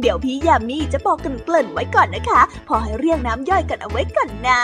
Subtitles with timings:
[0.00, 4.62] เดี๋ยวพี่ยามีจะบอกกันเกริ่นไว้ก่อนนะคะ พอให้เรียงน้ำย่อยกันเอาไว้ก่อนนะ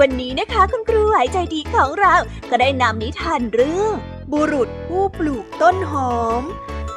[0.00, 2.14] วันนี้นะคะคุณครูหายใจดีของเรา
[2.50, 3.92] ก็ได้นำนิทานเรื่อง
[4.32, 6.42] บุรุษผู้ปลูกต้นหอม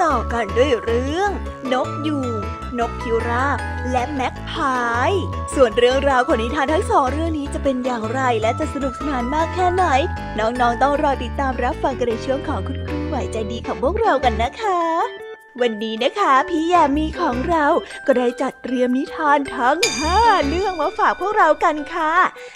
[0.03, 1.31] ต่อกันด้วยเรื่อง
[1.73, 2.41] นกยูง
[2.79, 3.57] นกพิราบ
[3.91, 4.79] และแม็กพา
[5.09, 5.11] ย
[5.55, 9.85] ส่วนเรื่องราวของนิทานทั้งสองเรื่องนี้จะเป็นอย่างไรและจะสนุกสนานมากแค่ไหน
[10.39, 15.16] น้องๆต้องรอติดตามรับฟังกันในช่วงของคุณครูไหวใจดีของพวกเรากันนะคะ
[15.61, 17.65] วันนี้นะคะพี่ยามีของเรา
[18.07, 22.13] ก็ได้จัดเตรียมนิทานทั้งห้าเรื่องมาฝากพวกเรากันค่ะ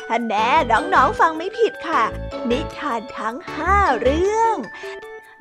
[0.07, 2.03] ท่านแน่น้องๆฟังไม่ผิดค่ะ
[2.49, 4.55] นิทานทั้งห้าเรื่อง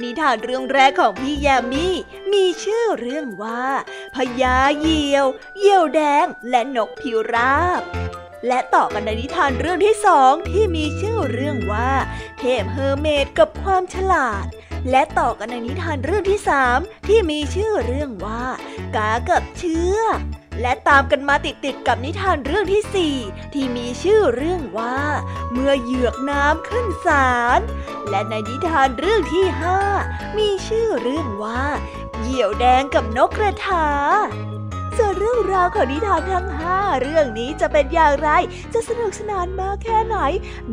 [0.03, 1.87] นิทานเรื่องแรกของพี่ยามี
[2.33, 3.65] มีชื่อเรื่องว่า
[4.15, 5.27] พญาเหยี่ยว
[5.59, 7.83] เหยี่ยวแดงและนกพิราบ
[8.47, 11.91] และต่อกันในนิทานเรื่องที่สองที่มีชื่อเรื่องว่า
[12.39, 14.47] เทพเฮอร์เมดกับความฉลาด
[14.91, 18.45] และต่อกันในนิทานเรื่องที่สามที่มีชื่อเรื่องว่า
[18.97, 20.19] กากับเชือก
[20.61, 23.17] และตามกันมาติดๆกับนิทานเรื่องที่สี่
[23.53, 24.99] ที่มีชื่อเรื่องว่า
[25.53, 27.61] เมื่อเหยือกน้ำขึ้นศาล
[28.11, 29.81] และในนิทานเรื่องที่ห้า
[30.39, 31.63] มีชื่อเรื่องว่า
[32.19, 33.89] เหยี่ยวแดงกับนกกระทา
[35.03, 38.29] ส่วนเรื่องราวของนิทานทั้งห้าเรื่องนี้จะเป็นอย่างไร
[38.75, 40.17] จะสนุกสนานมากแค่ไหน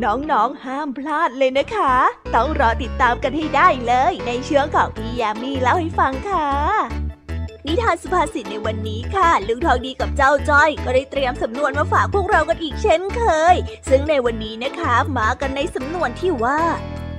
[0.04, 1.94] น้องๆห้ามพลาดเลยนะคะ
[2.34, 6.48] ต้องรอติดตามกันให้ได้เลย ในเชื้อของพี่ยามีเล่าให้ฟังค่ะ
[7.66, 13.22] นิทานสุภาษิตในวันนี้ค่ะ ลุงทองดีกับเจ้าจ้อย ก็ได้เตรียมสำนวนมาฝากพวกเรากันอีกเช่นเค
[13.54, 13.56] ย
[13.88, 16.60] ซึ่งในวันนี้นะคะมากันในสำนวนที่ว่า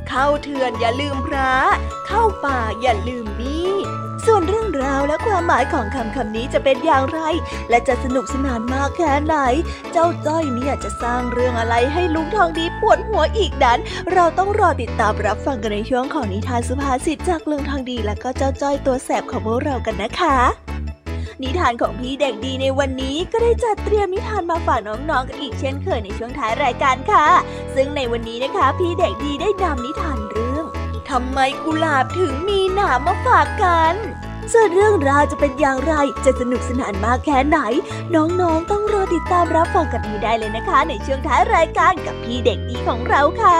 [0.09, 1.53] เข้าเถื่อนอย่าลืมพระ
[2.07, 3.87] เข้าป่าอย่าลืมมีด
[4.25, 7.19] ส่วนเรื่องราวและความหมายของคำคำนี้จะเป็นอย่างไร
[7.69, 9.35] และจะสนุกสนานมากแค่ไหน
[9.91, 13.79] เจ้าจ้อยเนี่ยจะสร้างเรื่องอะไรให้ลุงทองดีปวดหัวอีกนั้น
[14.13, 20.68] เราต้องรอติดตามรับฟังกันในช่วงของนิทานสุภาษิตจากลุงทองดี และก็เจ้าจ้อยตัวแสบของพวกเรากันนะคะ
[21.43, 27.25] นิทานของพี่เด็กดีในวันนี้ก็ได้จัดเตรียมนิทานมาฝากน้องๆกันอีกเช่นเคยในช่วงท้ายรายการค่ะ
[27.75, 30.65] ซึ่งในวันนี้นะคะ พี่เด็กดีได้นำนิทานเรื่อง
[31.09, 33.95] ทำไมกุหลาบถึงมีหนามมาฝากกัน
[34.53, 35.93] ส่วนเรื่องราวจะเป็นอย่างไร
[36.25, 37.59] จะสนุกสนานมากแค่ไหน
[38.15, 43.59] น้องๆ ต้องรอติดตามรับฟังกันให้ได้เลยนะคะ ในช่วงท้ายรายการกับพี่เด็กดีของเราค่ะ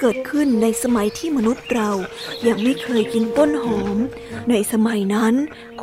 [0.00, 1.90] เกิดขึ้นในสมัยที่มนุษย์เรา
[2.46, 3.96] ยังไม่เคยกินต้นหอม
[4.50, 5.34] ในสมัยนั้น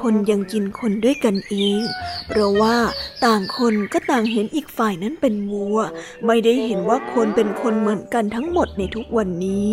[0.01, 1.81] คนยังกินคนด้วยกันเอง
[2.27, 2.77] เพราะว่า
[3.25, 5.77] ต่างคนก็ต่างเห็นอีกฝ่ายนั้นเป็นวัว
[6.25, 9.67] ไม่ได้เห็นว่าคนเป็นคนเหมือนกันทั้งหมดในทุกวันนี้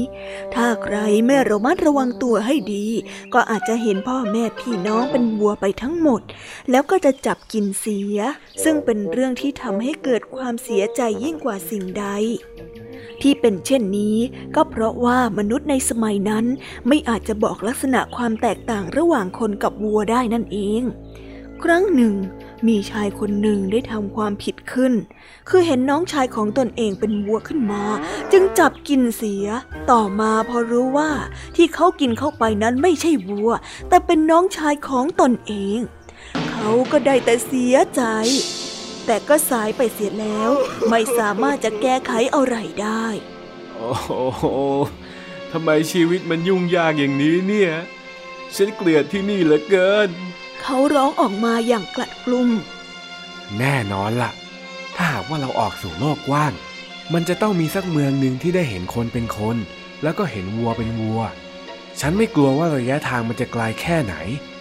[0.55, 0.97] ถ้าใคร
[1.27, 2.87] ไม่ระมัดระวังตัวให้ดี
[3.35, 6.21] ก็อาจจะเห็นพ่อแม่พี่น้องเป็นวัวไปทั้งหมด
[6.71, 8.19] แล้วก็จะจับกินเสีย
[8.65, 12.07] ซึ่งเป็นเรื่องที่ทำให้เกิดความเสียใจยิ่งกว่าสิ่งใด
[13.23, 14.17] ที่เป็นเช่นนี้
[14.55, 16.45] ก็เพราะว่ามนุษย์ในสมัยนั้น
[16.89, 20.83] ไม่อาจจะบอกลักษณะความแตกต่างระหว่างคนกับวัวได้นั่นเอง
[21.63, 22.15] ครั้งหนึ่ง
[22.67, 24.93] มีชายคนหนึ่งได้ทำความผิดขึ้น
[25.49, 27.83] คือเห็นน้องชายของตนเองเป็นวัวขึ้นมา
[28.33, 29.47] จึงจับกินเสีย
[29.91, 31.11] ต่อมาพอรู้ว่า
[31.57, 33.51] ที่เขากินเข้าไปนั้นไม่ใช่วัว
[33.89, 35.79] แต่เป็นน้องชายของตนเอง
[36.51, 38.03] เขาก็ได้แต่เสียใจ
[39.07, 40.51] แต่ก็สายไปเสียแล้ว
[40.89, 43.07] ไม่สามารถจะแก้ไขอะไรได้
[43.77, 44.45] โอ้โห
[45.53, 47.73] ทำไมชีวิตมันยุ่งยากอย่างนี้เนี่ย
[48.57, 50.11] ฉันเกลียดที่นี่เหลือเกิน
[50.63, 52.51] เขาร้องออกมาอย่างกลัดกลุ้ม
[53.59, 54.33] แน่นอนละ่ะ
[54.97, 56.53] ถ้าหากว่าเราออกสู่โลกกว้าง
[57.13, 59.57] มันจะต้องมีสักเมืองหนึ่งที่ได้เห็นคนเป็นคน
[60.03, 61.21] แล้วก็เห็นวัวเป็นวัว
[62.01, 64.15] ฉันไม่กลัวว่าระยะทางมันจะไกลแค่ไหน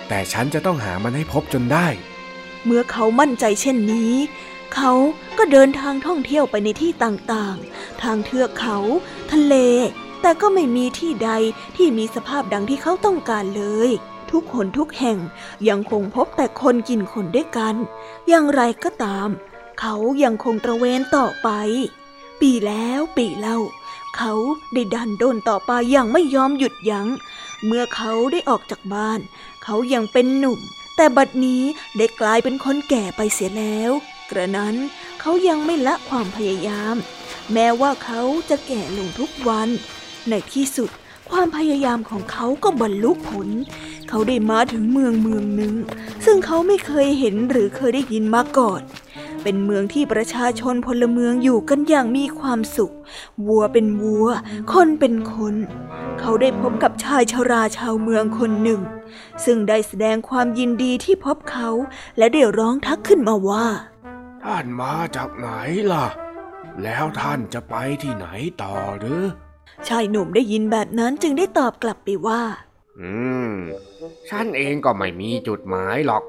[0.08, 1.88] แต่ฉันจะต้องหามันให้พบจนได้
[2.66, 4.14] เมื่อเขามั่นใจเช่นนี้
[4.76, 4.92] เขา
[5.38, 8.78] ก็เดินทางท่องเที่ยวไปในที่ต่างๆ ทางเทือกเขา
[9.32, 9.56] ทะเล
[10.22, 11.32] แต่ก็ไม่มีที่ใด
[11.78, 13.90] ที่มีสภาพดังที่เขาต้องการเลย
[14.32, 15.18] ทุกคนทุกแห่ง
[15.70, 17.76] ยังคงพบแต่คนกินคนด้วยกัน
[18.30, 19.30] อย่างไรก็ตาม
[19.80, 21.50] เขายังคงตระเวนต่อไป
[22.42, 23.58] ปีแล้วปีเล่า
[24.18, 24.34] เขา
[24.74, 27.08] ได้ดันโดนต่อไปอย่างไม่ยอมหยุดยัง้ง
[27.66, 29.20] เมื่อเขาได้ออกจากบ้าน
[29.64, 30.60] เขายังเป็นหนุ่ม
[31.02, 31.64] แต่บัดนี้
[31.98, 33.92] ได้กลายเป็นคนแก่ไปเสียแล้ว
[34.30, 34.76] กระนั้น
[35.20, 36.96] เขายังไม่ละความพยายาม
[37.54, 39.70] แม้ว่าเขาจะแก่ลงทุกวัน
[40.30, 40.90] ในที่สุด
[41.32, 43.48] ความพยายามของเขาก็บรรลุผล
[44.10, 45.74] เขาได้มาถึงเมืองเมืองหนึ่ง
[46.26, 48.82] ซึ่งเขาไม่เคยเห็นหรือเคยได้ยินมาก่อน
[49.44, 52.94] เป็นเมืองที่ประชาชนพลเมืองอยู่กันอย่างมีความสุข
[53.48, 54.28] วัวเป็นวัว
[54.74, 55.56] คนเป็นคน
[56.20, 58.82] เขาได้พบกับชายชราชาวเมืองคนหนึ่ง
[59.46, 61.70] ซึ่งได้แสดงความยินดีที่พบเขา
[62.18, 63.66] และได้ร้องทักขึ้นมาว่า
[64.44, 65.50] ท่านมาจากไหน
[65.92, 66.08] ล่ะ
[66.84, 68.28] แล้วท่านจะไปที่ไหน
[68.62, 69.22] ต่อหรือ
[69.88, 72.42] ชายหนุ่มได้ยินแบบนั้นจึงได้ตอบกลับไปว่า
[73.00, 73.12] อื
[73.50, 73.52] ม
[74.30, 76.24] ฉันเองก็ไม่มีจุดหมายหรอก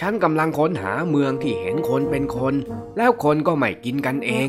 [0.00, 2.54] ฉันกำลังค้นหาเมืองที่เห็นคนเป็นคน
[2.96, 4.48] แล้วคนก็ไม่กินกันเอง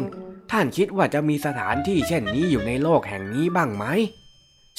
[0.51, 3.85] ท่านคิดว่าจะมีสถานที่เช่นนี้อยู่ในโลกแห่งนี้บ้างไหม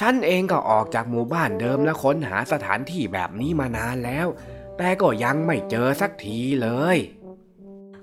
[0.01, 4.27] ฉันเองก็ออกจากหมู่บ้านเดิมและค้นหาสถานที่แบบนี้มานานแล้ว
[4.79, 6.97] แต่ก็ยังไม่เจอสักทีเลย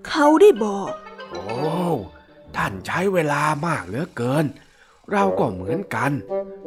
[0.07, 0.89] เขาได้บอก
[1.31, 1.45] โอ้
[2.55, 4.45] ท่านใช้เวลามากเหลือเกิน
[5.11, 6.11] เราก็เหมือนกัน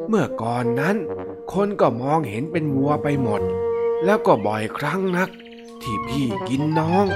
[0.08, 0.96] เมื่อก่อนนั้น
[1.52, 3.42] คนก็มองเห็นเป็นวัวไปหมด
[4.04, 5.30] แล้วก็บ่อยครั้งนัก
[5.82, 7.06] ที่พี่กินน้อง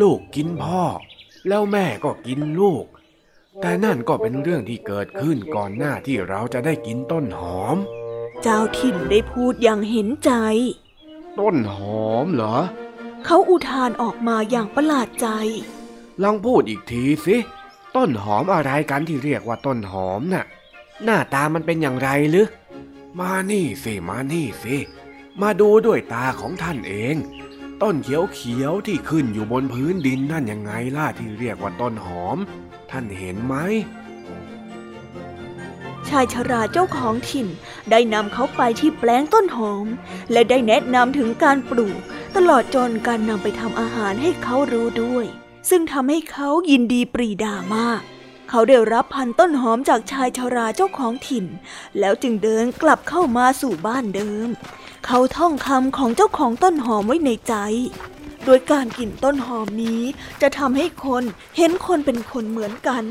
[0.00, 0.82] ลูกกินพ่อ
[1.48, 2.84] แล้วแม่ก็กินลูก
[3.60, 7.76] แต่นั่นก็เป็นเรื่องที่เกิดขึ้นก่อนหน้าที่เราจะได้กินต้นหอม
[8.42, 10.32] เจ้าถิ่นได้พูดอย่างเห็นใจ
[11.38, 12.56] ต้นหอมเหรอ
[13.24, 15.28] เขาอุทานออกมาอย่างประหลาดใจ
[16.22, 17.36] ลองพูดอีกทีสิ
[17.96, 20.44] ต้นหอมอะไรกันที่เรียกว่าต้นหอมน่ะ
[21.04, 22.46] หน้าตามันเป็นอย่างไรหรือ
[23.20, 24.76] มานี่สิ มานี่สิ
[25.40, 27.16] มาดูด้วยตาของท่านเอง
[27.82, 32.38] ต้นเขียวเขียวที่ขึ้นอยู่บนพื้นดินนั่นยังไงล่ะที่เรียกว่าต้นหอม
[32.90, 33.54] ท่านเห็นไหม
[36.08, 37.48] ชายชราเจ้าของถิ่น
[37.90, 39.86] ได้นำเขาไปที่แปลงต้นหอม
[40.32, 41.98] และได้แนะนำถึงการปลูก
[42.36, 45.26] ตลอดจนการนำไปทำอาหารให้เขารู้ด้วย
[45.70, 48.02] ซึ่งทำให้เขายินดีปรีดามาก
[48.50, 51.46] เขาได้รับพันต้นหอมจากชายชาราเจ้าของถิ่น
[51.98, 54.48] แล้วจึงเดินกลับเข้ามาสู่บ้านเดิม
[55.06, 57.54] เขาท่องคำของเจ้าของต้นหอมไว้ในใจ
[58.44, 60.02] โดยการกินต้นหอมนี้
[60.42, 61.24] จะทำให้คน
[61.56, 63.04] เห็นคนเป็นคนเหมือนกัน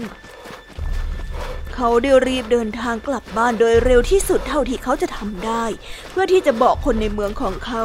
[1.75, 5.63] เขาได้รีบเดินทางกลับบ้านโดยเร็วที่สุดเท่าที่เขาจะทำได้
[6.09, 7.83] เพื่อที่จะบอกคนในเมืองของเขา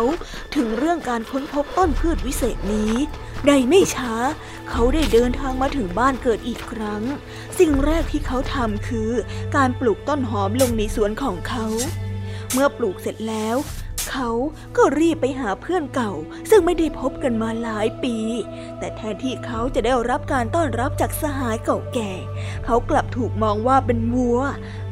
[0.57, 2.95] ถึงเรื่องการค้นพบต้นพืชวิเศษนี้
[3.47, 4.13] ในไม่ช้า
[4.71, 7.03] เขาได้เดินทางมาถึงบ้านเกิดอีกครั้ง
[7.59, 9.11] สิ่งแรกที่เขาทำคือ
[9.57, 11.67] การปลูกต้นหอมลงในสวนของเขา
[12.53, 13.57] เมื่อปลูกเสร็จแล้ว
[14.11, 14.31] เขา
[14.77, 16.13] ก็รีบไปหาเพื่อนเก่า
[16.51, 18.17] ซึ่งไม่ได้พบกันมาหลายปี
[18.79, 22.13] แต่แทนที่เขาจะได้รับการต้อนรับจากสหายเก่าแก่
[22.65, 24.41] เขากลับถูกมองว่าเป็นวัว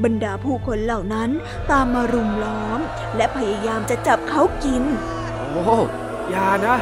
[0.05, 1.31] บรรดาผู้คนเหล่านั้น
[1.71, 2.81] ตามมารุมล้อม
[3.17, 4.85] และพยายามจะจับเขากิน
[5.37, 5.77] โอ้
[6.31, 6.77] อย่านะ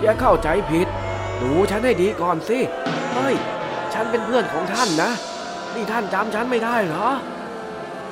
[0.00, 0.88] อย่าเข้าใจผิด
[1.40, 2.58] ดูฉันให้ดีก่อนสิ
[3.14, 3.34] เฮ้ย
[3.92, 5.10] ฉันเป็นเพื่อนของท่านนะ
[5.74, 7.08] นี่ท่านจำฉันไม่ได้เหรอ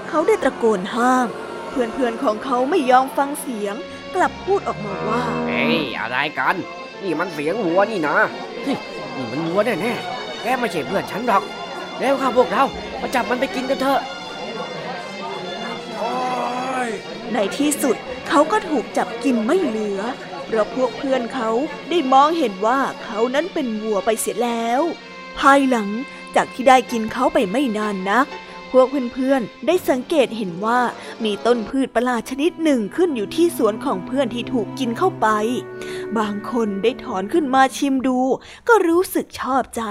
[0.08, 3.74] เขาได้ตะโกนห้ามเพื่อนๆของเขาไม่ยอมฟังเสียง
[4.14, 6.56] กลับพูดออกมาว่า เฮ้ยอะไรกัน
[7.02, 8.16] นี่มันเสียงวัวนี่นะ
[8.66, 8.76] นี่
[9.32, 11.42] มันวัวแน่ๆแกไม่ใช่เพื่อนฉันหรอก
[12.00, 12.64] แล้วข้าพวกเรา
[13.00, 14.00] มาจับมันไปกินกันเถอะ
[17.32, 17.96] ในที่สุด
[18.28, 20.00] เขาก็ถูกจับกินไม่เหลือ
[20.46, 21.50] เพราะพวกเพื่อนเขา
[21.90, 24.82] ได้มองเห็นว่าเขานั้นเป็นวัวไปเสียแล้ว
[25.38, 25.88] ภายหลัง
[26.36, 28.26] จากที่ได้กินเขาไปไม่นานนัก
[28.72, 30.80] พวกเพื่อนๆได้สังเกตเห็นว่า
[31.24, 35.28] มีต้นพืชประหลาดชนิดหนึ่งขึ้นอยู่ที่สวนของเพื่อนที่ถูกกินเข้าไป
[36.18, 38.18] บางคนได้ถอนขึ้นมาชิมดู
[38.68, 39.82] ก็รู้สึกชอบใจ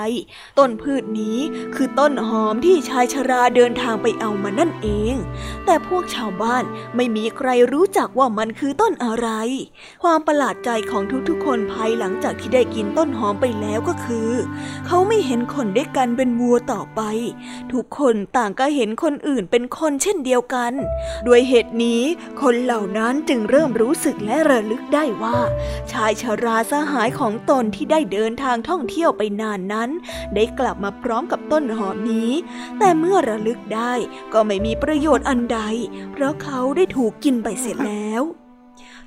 [0.60, 1.38] ต้นพืชนี้
[1.76, 5.16] คือต้นหอมที่ชายชราเดินทางไปเอามานั่นเอง
[5.66, 6.64] แต่พวกชาวบ้าน
[6.96, 9.30] ไม่มีใครรู้จักว่ามันคือต้นอะไร
[10.04, 14.32] ความประหลาดใจของทุกๆ คนภายหลังจากที่ได้กินต้นหอมไปแล้วก็คือ
[14.88, 17.02] เขาไม่เห็นคนด้วยกันเป็นวัวต่อไป
[17.74, 20.74] ทุกคนต่างก็เห็นคนอื่นเป็นคนเช่นเดียวกัน
[21.28, 22.02] ด้วยเหตุนี้
[22.42, 25.38] คนเหล่านั้นจึงเริ่มรู้สึกและระลึกได้ว่า
[25.92, 29.90] ชายชราสหายของตนที่ได้เดินทางท่องเที่ยวไปนานนั้น
[30.36, 32.32] ได้กลับมาพร้อมกับต้นหอมนี้
[32.80, 33.94] แต่เมื่อระลึกได้
[34.34, 35.60] ก็ไม่มีประโยชน์อันใด
[36.12, 38.24] เพราะเขาได้ถูกกินไปเสร็จแล้ว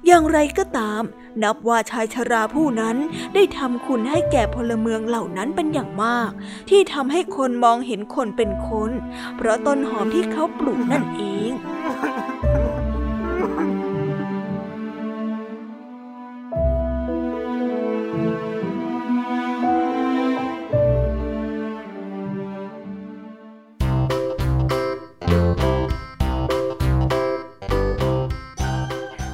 [0.07, 1.03] อย่างไรก็ตาม
[1.43, 2.97] นับว่าชายชราผู้นั้น
[3.35, 6.31] ได้ทำคุณให้แก่พลเมืองเหล่านั้นเป็นอย่างมาก
[6.71, 8.91] ที่ทำให้คนมองเห็นคนเป็นคน
[9.37, 11.51] เพราะต้นหอมที่เขาปลูกนั่นเอง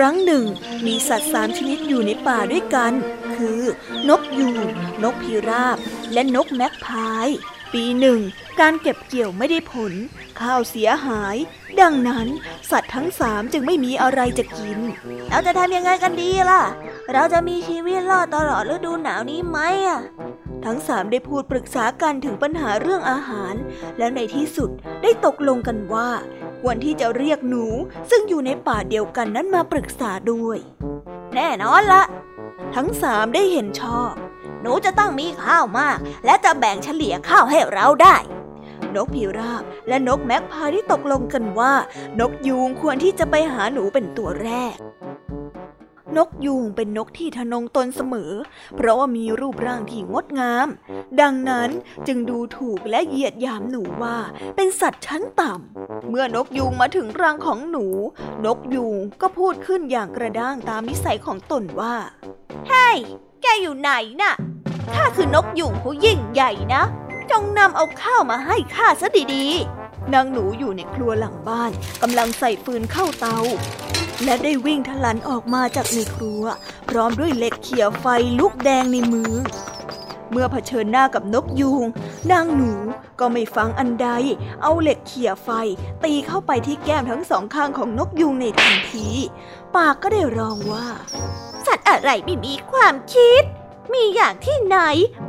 [0.00, 0.44] รั้งหนึ่ง
[0.86, 2.92] มีสัตว์สามชนิดอยู่ในป่าด้วยกัน
[3.36, 3.60] คือ
[4.08, 4.68] นกยูง
[5.02, 5.76] นกพิราบ
[6.12, 7.28] และนกแม็กพาย
[7.72, 8.20] ปีหนึ่ง
[8.60, 9.92] การเก็บเกี่ยวไม่ได้ผล
[10.40, 11.36] ข้าวเสียหาย
[11.80, 12.26] ดังนั้น
[12.70, 14.78] สัตว์ทั้งสามจึงไม่มีอะไรจะกิน
[15.30, 16.62] เราจะทำยังไงกันดีล่ะ
[17.12, 20.00] เราจะมีชีวิตรอดตลอดฤดูหนาวนี้ไหมอะ
[20.64, 23.54] ทั้งสามได้พูดปรึกษากันถึงปัญหาเรื่องอาหาร
[23.98, 24.70] แล้วในที่สุด
[25.02, 26.08] ได้ตกลงกันว่า
[26.60, 27.64] ควรที่จะเรียกหนู
[28.10, 30.58] ซึ่งอยู่ในป่าเดียวกันนั้นมาปรึกษาด้วย
[31.34, 32.02] แน่นอนละ
[32.74, 34.12] ทั้งสามได้เห็นชอบ
[34.62, 38.16] หนูจะต้องมีข้าวมาก และจะแบ่งเฉลี่ยข้าวให้เราได้
[38.94, 41.72] นกพิราบและนกแม็กพายที่ตกลงกันว่า
[42.20, 44.76] นกยูงควรที่จะไปหาหนูเป็นตัวแรก
[46.16, 48.32] นกยูงเป็นนกที่ทะนงตนเสมอ
[48.76, 50.68] เพราะว่ามีรูปร่างที่งดงาม
[51.20, 51.70] ดังนั้น
[52.06, 54.16] จึงดูถูกและเหยียดหยามหนูว่า
[54.56, 57.86] เป็นสัตว์ชั้นต่ำ เมื่อนกยูงมาถึงรังของหนู
[58.44, 61.94] นกยูงก็พูดขึ้นอย่างกระด้างตามนิสัยของตนว่า
[62.68, 62.96] เฮ้ย
[63.42, 63.90] แกอยู่ไหน
[64.20, 64.34] น่ะ
[64.94, 66.82] ข้าคือนกยูงผู้ยิ่งใหญ่นะ
[67.30, 73.38] จงนำเอาข้าวมาให้ข้าซะดีๆ นางหนูอยู่ในครัวหลังบ้านกำลังใส่ฟืนเข้าเตา
[74.24, 76.44] และได้วิ่งทะลันออกมาจากในครัว
[76.88, 78.06] พร้อมด้วยเหล็กเขี่ยไฟ
[78.38, 79.34] ลุกแดงในมือ
[80.30, 81.84] เมื่อเผชิญหน้ากับนกยูง
[82.30, 82.72] นางหนู
[83.20, 84.08] ก็ไม่ฟังอันใด
[84.62, 85.48] เอาเหล็กเขี่ยไฟ
[86.04, 89.06] ตีเข้าไปที่แก้มทั้งสองข้างของนกยูงในทันที
[89.76, 90.86] ปากก็ได้ร้องว่า
[91.66, 93.42] สัตว์อะไรไม่มีความคิด
[93.92, 94.78] มีอย่างที่ไหน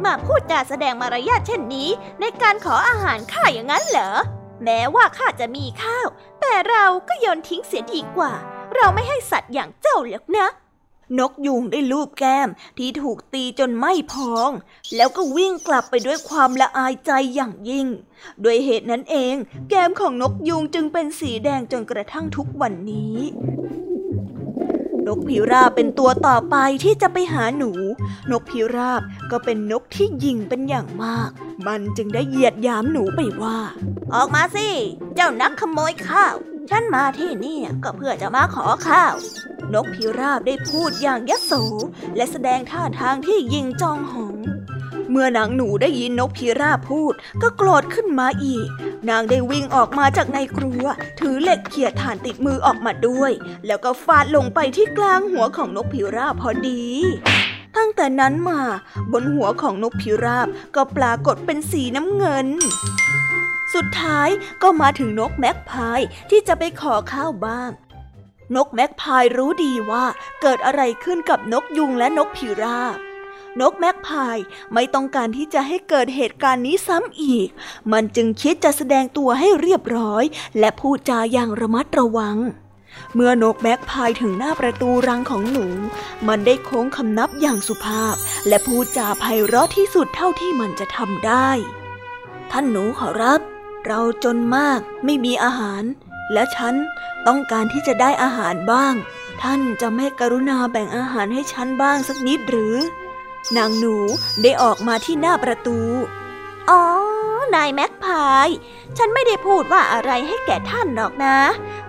[0.06, 4.12] มาพูดจาแสดงมารยาทเช่นนี้ ในการขออาหารข้าอย่างนั้นเหรอ
[4.64, 6.08] แม้ว่าข้าจะมีข้าว
[6.42, 8.34] แต่เราก็โยนทิ้งเสียดีกว่า
[8.76, 10.48] เราไม่ให้สัตว์อย่างเจ้าหรอกนะ
[11.20, 14.50] นกยูงได้ลูบแก้มที่ถูกตีจนไม่พอง
[14.96, 17.88] แล้วก็วิ่งกลับไปด้วยความละอายใจอย่างยิ่ง
[18.42, 19.36] โดยเหตุนั้นเอง
[19.70, 23.18] แก้มของนกยูงจึงเป็นสีแดงจนกระทั่งทุกวันนี้
[25.08, 27.72] นกพิราบเป็นตัวต่อไปที่จะไปหาหนู
[28.32, 29.02] นกพิราบ
[29.32, 31.30] ก็เป็นนกที่ยิงเป็นอย่างมาก
[31.68, 33.60] มันจึงได้เหยียดยามหนูไปว่า
[34.14, 34.68] ออกมาสิ
[35.16, 36.36] เจ้านักขโมยข้าว
[36.74, 39.14] ฉันมาที่นี่ก็เพื่อจะมาขอข้าว
[39.74, 41.52] นกพิราบได้พูดอย่างยโส
[42.16, 44.36] และแสดงท่าทางที่ยิงจองหง
[45.10, 48.68] เมื่อนางหนูได้ยินนกพิราบพูดก็โกรธขึ้นมาอีก
[49.10, 50.84] นางได้วิ่งออกมาจากในครัว
[51.20, 53.32] ถือเหล็กเขี่ยถ่านติดมือออกมาด้วย
[53.68, 56.84] แล้วก็ฟาดลงไปที่กลางหัวของนกพิราบพอดี
[57.78, 58.62] ตั้งแต่นั้นมา
[59.12, 62.48] บนหัวของนกพิราบก็ปรากฏเป็นสีน้ำเงิน
[63.74, 64.30] สุดท้าย
[64.62, 67.72] ก็มาถึงนกแม็กพายที่จะไปขอข้าวบ้าง
[68.56, 70.06] นกแม็กพายรู้ดีว่า
[70.42, 72.98] เกิดอะไรขึ้นกับนกยุงและนกพิราบ
[73.62, 74.38] นกแม็กพาย
[74.74, 77.48] ไม่ต้องการที่จะให้เกิดเหตุการณ์นี้ซ้ำอีก
[77.92, 80.24] มันจึงคิดจะแสดงตัวให้เรียบร้อย
[80.60, 82.38] และพูดจาอย่างระมัดระวัง
[83.16, 85.68] เมื่อนกแม็กพายถึงหน้าประตูรังของหนู
[86.28, 88.16] มันได้โค้งคำนับอย่างสุภาพ
[88.48, 91.50] และพูดจาไพเราะที่สุดเท่าที่มันจะทำได้
[92.52, 93.42] ท่านหนูขอรับ
[93.86, 95.84] เราจนมากไม่มีอาหาร
[96.34, 96.74] และฉัน
[97.28, 98.94] ต้องการที่จะได้อาหารบ้าง
[99.42, 102.76] ท่านจะไม่กรุณาแบ่งอาหารให้ฉันบ้างสักนิดหรือ
[103.58, 103.96] นางหนู
[104.42, 105.80] ได้ออกมาที่หน้าประตู
[106.70, 106.84] อ๋อ
[107.56, 108.50] นายแม็กพาย
[108.98, 111.38] ฉันไม่ได้พูดว่าอะไรให้แก่ท่านหรอกนะ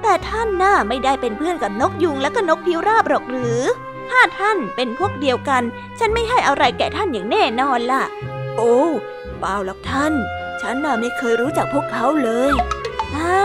[0.02, 3.60] แต่ท่านน่าไม่ได้เป็นเพื่อนกับนกยุงและก็นกพิราบหรอกหรือ
[4.10, 5.62] ถ้าท่านเป็นพวกเดียวกัน
[5.98, 8.02] ฉันไม่ให้อะไรแก่ท่านอย่างแน่นอนล่ะ
[8.56, 8.76] โอ้
[9.38, 10.12] เปล่าหรอกท่าน
[10.62, 12.52] ฉันน่ะไม่เคยรู้จักพวกเขาเลย
[13.16, 13.40] อ่า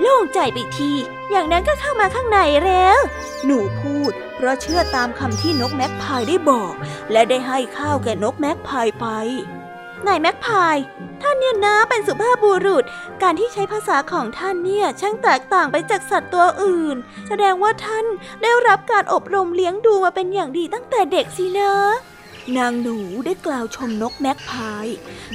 [0.00, 0.92] โล่งใจไปที
[1.30, 2.98] อย่างนั้นก็เข้ามาข้างในแล้ว
[3.44, 6.74] หนูพูด เพราะเชื่อตามคำที่นกแม็กพายได้บอก
[7.12, 9.06] และได้ให้ข้าวแก่นกแม็กพายไป
[10.06, 10.76] นายแม็กพาย
[11.22, 12.84] ท่านเนี่ยนะเป็นสุภาพบุรุษ
[13.22, 16.96] การที่ใช้ภาษาของท่านเนี่ยช่างแตกต่างไปจากสัตว์ตัวอื่น
[17.28, 18.04] แสดงว่าท่าน
[18.42, 21.74] ได้รับการอบรมเลี้ยงดูมาเป็นอย่างดีตั้งแต่เด็กสินะ
[22.58, 24.86] นางหนูได้กล่าวชมนกแม็กพาย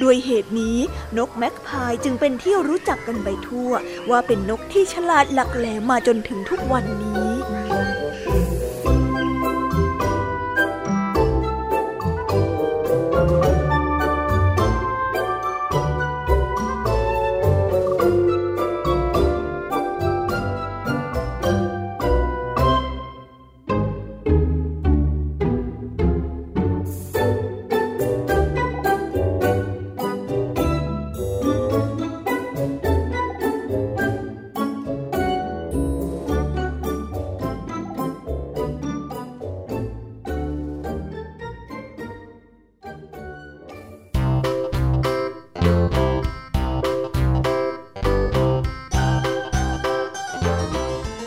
[0.02, 0.78] ด้วยเหตุนี้
[1.18, 3.70] นกแม็กพายจึงเป็นที่รู้จักกันไปทั่ว
[4.10, 7.30] ว่าเป็นนกที่ฉลาดหลักแหลมมาจนถึงทุกวันนี้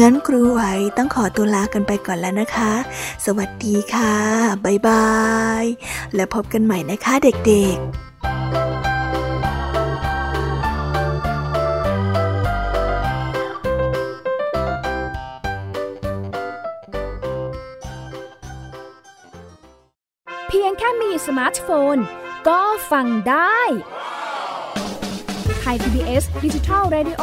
[0.00, 0.62] งั้นครูไหว
[0.96, 2.72] ต้องขอตัวลากันไปก่อนแล้วนะคะ
[3.24, 4.14] สวัสดีค่ะ
[4.64, 5.10] บ๊ายบา
[5.62, 5.64] ย
[6.14, 7.88] แล้วพบกันใหม่นะคะเด็กๆ
[20.48, 21.96] เพียงแค่มีสมาร์ทโฟน
[22.48, 23.60] ก็ฟังได้
[25.60, 27.22] ไทย PBS Digital Radio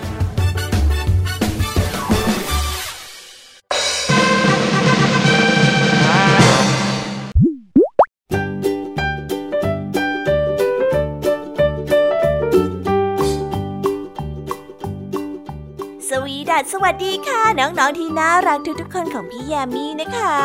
[16.69, 20.39] สวัสดีค่ะ น้องๆที่น่ารักทุกๆคนของพี่ยามีนะคะ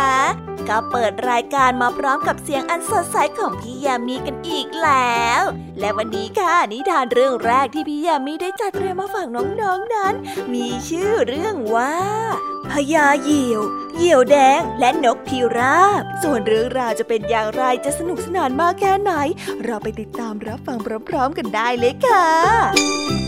[0.69, 5.43] ก็เปิดรายการมาพร้อมกับเสียงอันสดใสของพี่ยามีกันอีกแล้ว
[5.79, 10.15] และวันนี้ค่ะนิทานเรื่องแรกที่พี่ยามีได้จัดเตรียมมาฝากน้องๆนนั้น
[10.53, 11.95] มีชื่อเรื่องว่า
[12.71, 13.61] พญาเหยี่ยว
[13.97, 19.13] เหยี่ยวแดงและนกพิราบ ส่วนเรื่องราวจะเป็นอย่างไรจะสนุกสนานมากแค่ไหน
[19.65, 23.26] เราไปติดตามรับฟังพร้อมๆกันได้เลยค่ะ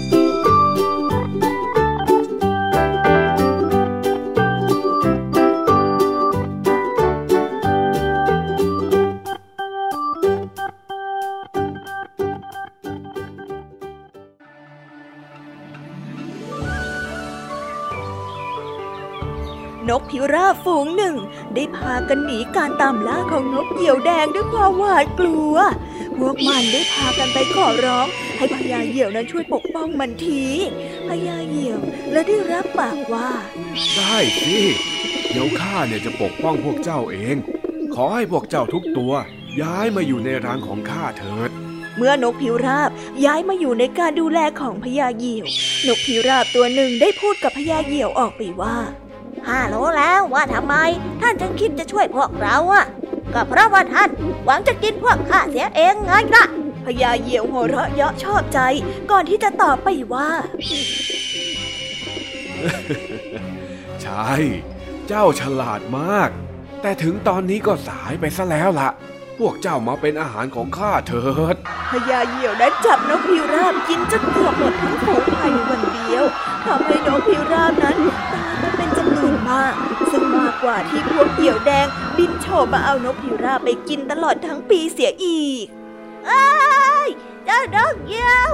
[19.99, 21.17] กพิราบฝูงหนึ่ง
[21.55, 25.55] ได้พากันหนีการตามล่าของนกเหยี่ยวแดงด้วยความหวาดกลัว
[26.19, 28.07] พวกมันได้พากันไปขอร้อง
[28.37, 30.45] ให้พญาเหยี่ยวนั้นช่วยปกป้องมันที
[31.09, 31.81] พญาเหยี่ยว
[32.13, 33.29] และได้รับปากว่า
[33.97, 34.59] ได้สิ
[35.31, 37.37] เดี๋ยวข้าเนี่ยจะปกป้องพวกเจ้าเอง
[37.95, 39.13] ขอให้พวกเจ้าทุกตัว
[39.61, 41.51] ย้ายมาอยู่ในรังของข้าเถิด
[41.97, 42.91] เมื่อนกพิราบ
[43.25, 45.47] ย้ายมาอยู่ในการดูแลของพญาเหยี่ยว
[45.87, 48.77] นกพิราบตัวหนึ่งได้พูดกับพญาเหยี่ยวออกไปว่า
[49.47, 50.75] ข้ารู้แล้วว่าทำไม
[51.21, 52.85] ท่านจึงคิดจะช่วยพวกเราอะ
[53.35, 54.09] ก็เพราะว่าท่าน
[54.45, 56.45] หวังจะกินพวกข้าเสียเองไงล่ะ
[56.85, 58.61] พญาเหยี่ยวหัวเราะเยาะชอบใจ
[59.11, 60.29] ก่อนที่จะตอบไปว่า
[64.03, 64.33] ใช่
[65.09, 66.31] เจ้าฉลาดมาก
[66.83, 68.91] แต่ถึงตอนนี้ก็สายไปซะแล้วล่ะ
[69.39, 71.25] พวกเจ้ามาเป็นอาหารของข้าเถิ
[71.55, 71.57] ด
[71.91, 76.25] พญาเหยี่ยวนั้นจับนกพิราบกินจนเกือบหมดทั้งฝูงภายในวันเดียว
[76.65, 77.99] ทำให้นกพิราบนั้น
[78.35, 78.58] ตาย
[79.51, 79.75] มาก
[80.13, 81.87] ซึ่งมากกว่าที่พวกเหยี่ยวแดง
[82.19, 85.67] บินโฉบมาเอานกพิราบไปกินตลอดทั้งปีเสียอีก
[86.27, 86.47] เอ้
[87.07, 87.09] ย
[87.45, 88.53] เจ้านกเหยี่ยว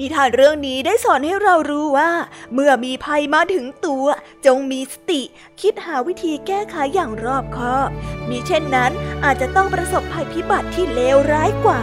[0.00, 2.10] นิทานเรื่องนี้ได้สอนให้เรารู้ว่า
[2.52, 4.06] เมื่อมีภัยมาถึงตัว
[4.46, 5.22] จงมีสติ
[5.60, 7.88] คิดหาวิธีแก้ไขอย่างรอบคอบ
[8.28, 8.92] มีเช่นนั้น
[9.24, 11.82] อาจจะต้องประสบภัยพิบัติที่เลวร้ายกว่า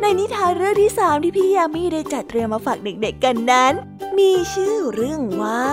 [0.00, 3.72] ในนิทานเรื่องที่สามที่พี่ยามีได้จัดเตรียมมาฝากเด็กๆกันนั้น
[4.18, 5.66] มีชื่อเรื่องว่า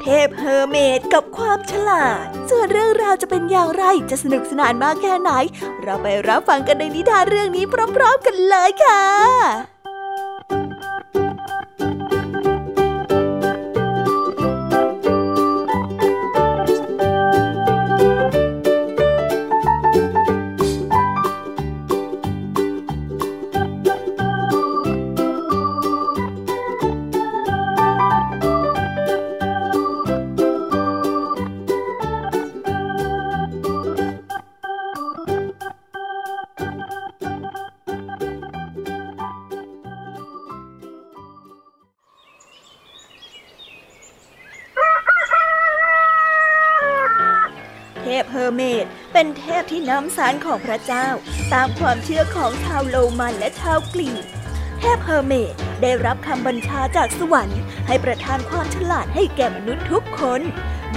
[0.00, 5.30] เทพเฮอร์เมดกับความฉลาด ส่วนเรื่องราวจะเป็นอย่างไรจะสนุกสนานมากแค่ไหน
[5.82, 7.64] เราไปรับฟังกันในนิทานเรื่องนี้
[7.96, 9.73] พร้อมๆกันเลยค่ะ
[50.16, 51.06] สารของพระเจ้า
[51.54, 54.24] ตามความเชื่อของชาวโรมันและชาวกรีก
[54.78, 60.40] เทพเฮอร์เมดได้รับคำบัญชาจากสวรรค์ ให้ประทานความฉลาดให้แก่มนุษย์ทุกคน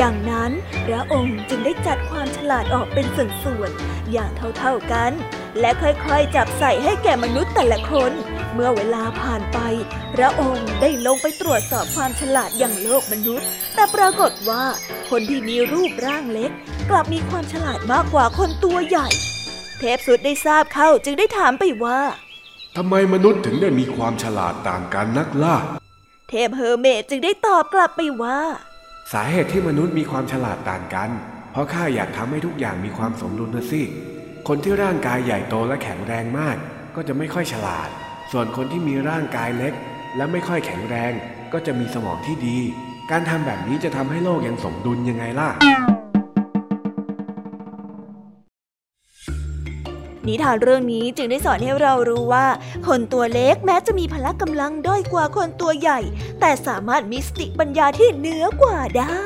[0.02, 0.52] ดังนั้น
[0.88, 3.06] พระองค์จึงได้จัดความฉลาดออกเป็น
[3.44, 5.12] ส่วนๆอย่างเท่าๆกัน
[5.60, 8.12] และค่อยๆ จับใส่ให้แก่มนุษย์แต่ละคน
[8.54, 9.60] เมื่อเวลาผ่านไป
[10.16, 14.64] พระองค์ได้ลงไปตรวจสอบความฉลาดอย่างโลกมนุษย์ แต่ปรากฏว่า
[15.10, 16.52] คนที่มีรูปร่างเล็ก
[16.89, 19.08] กลับมีความฉลาดมากกว่าคนตัวใหญ่
[19.80, 22.00] เทพสุดได้ทราบเข้าจึงได้ถามไปว่า
[22.78, 25.58] ทำไมมนุษย์ถึงได้มีความฉลาดต่างกันนักล่ะ
[26.30, 28.39] เทพเฮอร์เมดจึงได้ตอบกลับไปว่า
[29.13, 31.10] สาเหตุที่มนุษย์มีความฉลาดต่างกัน
[31.52, 33.82] เพราะข้าอยากทำให้ทุกอย่างมีความสมดุลนะสิ
[34.47, 36.58] คนที่ร่างกายใหญ่โตและแข็งแรงมาก
[36.95, 37.89] ก็จะไม่ค่อยฉลาด
[38.32, 39.73] ส่วนคนที่มีร่างกายเล็ก
[40.15, 41.12] และไม่ค่อยแข็งแรง
[41.54, 42.58] ก็จะมีสมองที่ดี
[43.12, 45.50] การทำแบบนี้จะทำให้โลกยังสมดุลยังไงล่ะ
[50.30, 52.48] นิทานเรื่องนี้จึงได้สอนให้เรารู้ว่า
[52.88, 56.00] คนตัวเล็กแม้จะมีพละกำลังด้อยกว่าคนตัวใหญ่
[56.40, 59.26] แต่สามารถมีสติปัญญาที่เหนือกว่าได้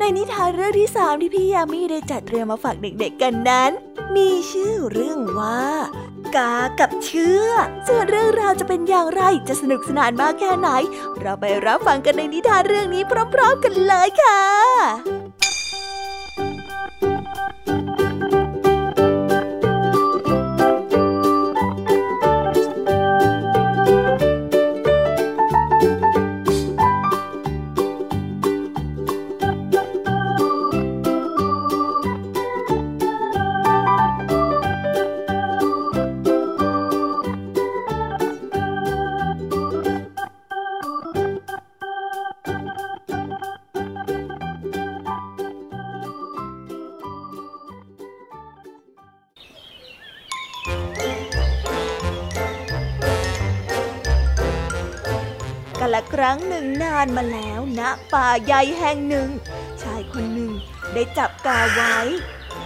[0.00, 3.70] ในนิทานเรื่องที่สามที่พี่ยามีได้จัดเตรียมมาฝากเด็กๆกันนั้น
[4.16, 5.62] มีชื่อเรื่องว่า
[6.36, 10.68] กากับเชือกส่วนเรื่องราวจะเป็นอย่างไรจะสนุกสนานมากแค่ไหน
[11.20, 15.19] เราไปรับฟังกันในนิทานเรื่องนี้พร้อม ๆ กันเลยค่ะ
[55.94, 59.28] ละครั้งหนึ่งนานมาแล้วณนะป่าใหญ่แห่งหนึ่ง
[59.82, 60.52] ชายคนหนึ่ง
[60.94, 61.98] ได้จับกาไว้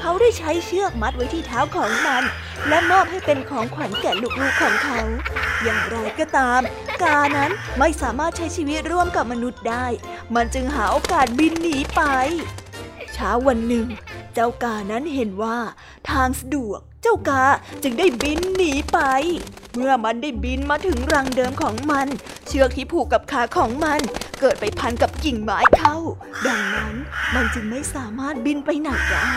[0.00, 2.22] เขาได้ใช้เชือกมัดไว้ที่เท้าของมัน
[2.68, 5.00] และมอบให้เป็นของขวัญแก่ลูกๆของเขา
[5.62, 6.60] อย่างไรก็ตาม
[7.02, 9.86] กานั้นไม่สามารถใช้ชีวิตร่วมกับมนุษย์ได้
[10.34, 12.02] มันจึงหาโอกาสบินหนีไป
[13.14, 13.86] เช้าวันหนึ่ง
[14.34, 15.58] เจ้ากานั้นเห็นว่า
[16.10, 17.44] ทางสะดวก เจ้ากา
[17.82, 18.98] จึงได้บินหนีไป
[19.76, 22.06] เมื่อมันได้บินมาถึงรังเดิมของมัน
[22.46, 24.00] เชือกที่ผูกกับขาของมัน
[24.40, 25.96] เกิดไปพันกับกิ่งไม้เข้า
[26.46, 26.94] ดังนั้น
[27.34, 29.32] มันจึงไม่สามารถบินไปไหนได้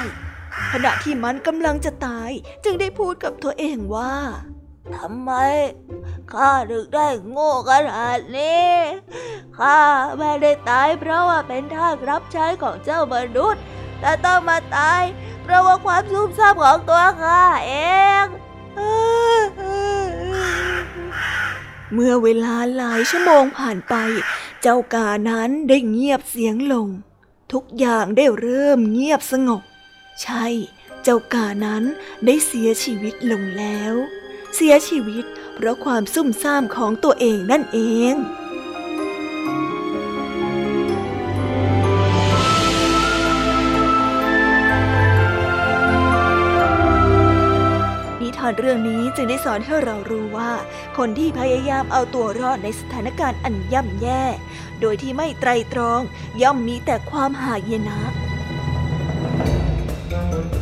[0.74, 2.32] ขณะที่มันกำลังจะตาย
[2.64, 4.16] จึงได้พูดกับตัวเองว่า
[4.96, 5.32] ทำไม
[6.34, 8.72] ข้าถึงได้โง่ขนาดนี้
[9.58, 9.80] ข้า
[10.18, 13.64] ไม่ได้ตายเพราะว่าเป็นทาสรับใช้ของเจ้ามนุษย์
[14.02, 15.02] แต่ต้องมาตาย
[15.48, 17.74] เพราะว่าความซุ่มซ่ามของตัวข้าเอ
[18.24, 18.26] ง
[21.94, 23.96] เมื่อเวลาหลายชั่วโมงผ่านไป
[24.62, 26.88] เจ้ากานั้นได้เงียบเสียงลง
[27.54, 29.62] ทุกอย่างได้เริ่มเงียบสงบ
[30.22, 30.46] ใช่
[31.04, 31.84] เจ้ากานั้น
[32.26, 33.94] ได้เสียชีวิตลงแล้ว
[34.56, 37.80] เสียชีวิตเพราะความซุ่มซ่ามของตัวเองนั่นเอ
[38.14, 38.16] ง
[48.58, 50.52] เรื่องนี้จึงได้สอนให้เรารู้ว่า
[50.98, 54.24] คนที่พยายามเอาตัวรอดในสถานการณ์อันย่ำแย่
[54.82, 56.02] โดยที่ไม่ไตรตรอง
[56.42, 58.00] ย่อมมีแต่ความหายนะ
[60.14, 60.57] ค่ะ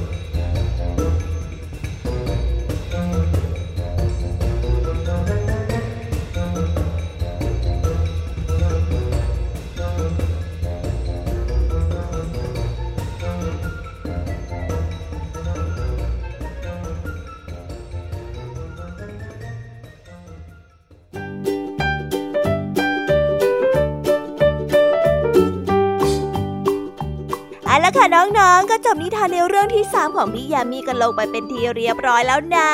[29.85, 32.71] ที่สามของพี่ยามีกันลงไปเป็นทีเรียบร้อยแล้วนะ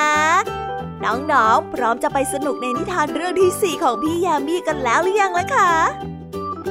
[1.06, 5.72] น้องๆ พร้อมจะไปสนุกในนิทานเรื่องที่สี่ของพี่ยามีกันแล้วหรือยังล่ะคะ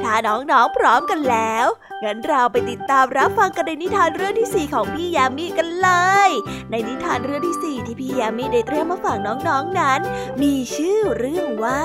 [0.02, 1.66] ถ้าน้องๆ พร้อมกันแล้ว
[2.04, 5.90] งั้นเราไปติดตามรับฟังกันในนิทานเรื่องที่สี่ของพี่ยามีกันเล
[6.28, 6.30] ย
[6.70, 10.00] ในนิทานเรื่องที่สี่ที่พี่ยามีได้เตรียมมาฝากน้องๆนนั้น
[10.42, 11.84] มีชื่อเรื่องว่า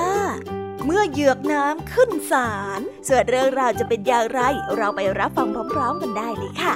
[0.85, 4.41] เมื่อเหยือกน้ำขึ้นศาลส่วนเรื่องราวจะเป็นอย่างไร
[4.77, 6.75] เราไปรับฟังพร้อมๆกันได้เลยค่ะ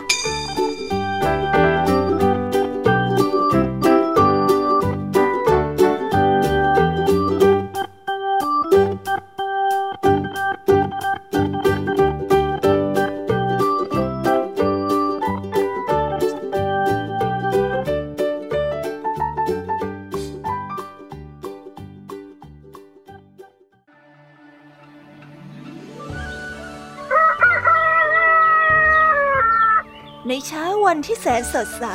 [31.22, 31.86] แสนสดใส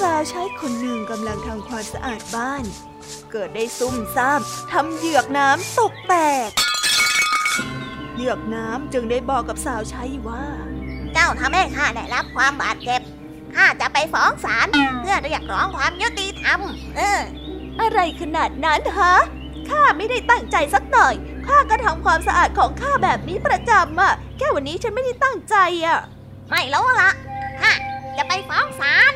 [0.00, 2.64] สาวใช้คนหนึ่งกำลังทำความสะอาดบ้าน
[3.32, 4.40] เกิดได้ซุ่มซ่าม
[4.72, 6.14] ทำเหยือกน้ำตกแต
[6.48, 6.50] ก
[8.14, 10.44] เหยือกน้ำจึงได้บอกกับสาวใช้ว่า
[11.12, 13.00] เจ้าทำให้ข้าได้รับความบาดเจ็บ
[13.54, 14.68] ข้าจะไปฟ้องศาล
[15.00, 16.60] เพื่อเรียกร้องความยุติธรรม
[16.96, 17.20] เออ
[17.80, 19.14] อะไรขนาดนั้นฮะ
[19.68, 21.14] ข้าไม่ได้ตั้งใจสักหน่อย
[21.46, 25.98] ข้าก็ทำความสะอาดของข้าแบบนี้ประจำอะแค่วันนี้ฉันไม่ได้ตั้งใจอะ
[26.50, 27.10] ไม่รู้ละ
[27.62, 27.72] ข้า
[28.18, 29.12] จะไปฟ้องศาล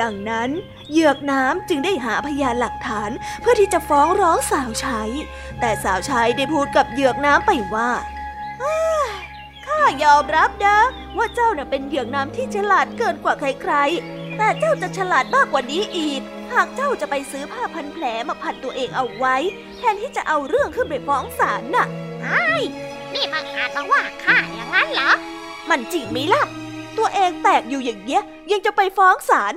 [0.00, 0.50] ดังนั้น
[0.90, 3.10] เหยือกน้ำจึงได้หาพยานหลักฐาน
[3.40, 5.02] เพื่อที่จะฟ้องร้องสาวใช้
[5.60, 7.90] แต่สาวใช้ได้พูดกับเหยือกน้ำไปว่า
[8.62, 8.76] อ้า
[9.66, 10.78] ข้ายอมรับนะ
[11.16, 16.20] ว่าเจ้าน่ะเป็นเหยือกน้ำที่ฉลาดเกินกว่าใครๆ แต่เจ้าจะฉลาดมากกว่านี้อีก
[16.52, 19.36] หากเจ้าจะไปซื้อผ้าพันแผลมาพันตัวเองเอาไว้
[19.78, 21.86] แทนที่จะเอาเรื่องขึ้นไปฟ้องศาลน่ะ
[23.14, 25.10] นี่มาอาจมาว่าข้าอย่างนั้นเหรอ
[25.70, 26.42] มันจริงไหมล่ะ
[26.98, 29.54] ตัวเองแตกอยู่อย่างเงี้ย ยังจะไปฟ้องศาล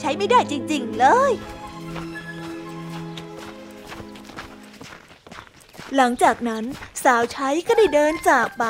[0.00, 1.32] ใช้ไม่ได้จริง ๆ เลย
[5.96, 6.64] หลังจากนั้น
[7.04, 8.64] สาวใช้ก็ได้เดินจากไป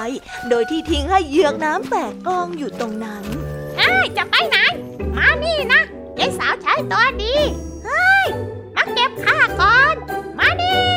[0.49, 3.25] โดยที่ทิ้งให้เหยือกน้ำแตกกองอยู่ตรงนั้น
[3.77, 4.57] เฮ้ยจะไปไหน
[5.17, 5.83] มานี่นะ
[6.19, 7.35] ยายสาวใช้ตัวดี
[7.85, 8.27] เฮ้ย
[8.75, 9.95] มาเก็บข้าก่อน
[10.39, 10.89] มานี่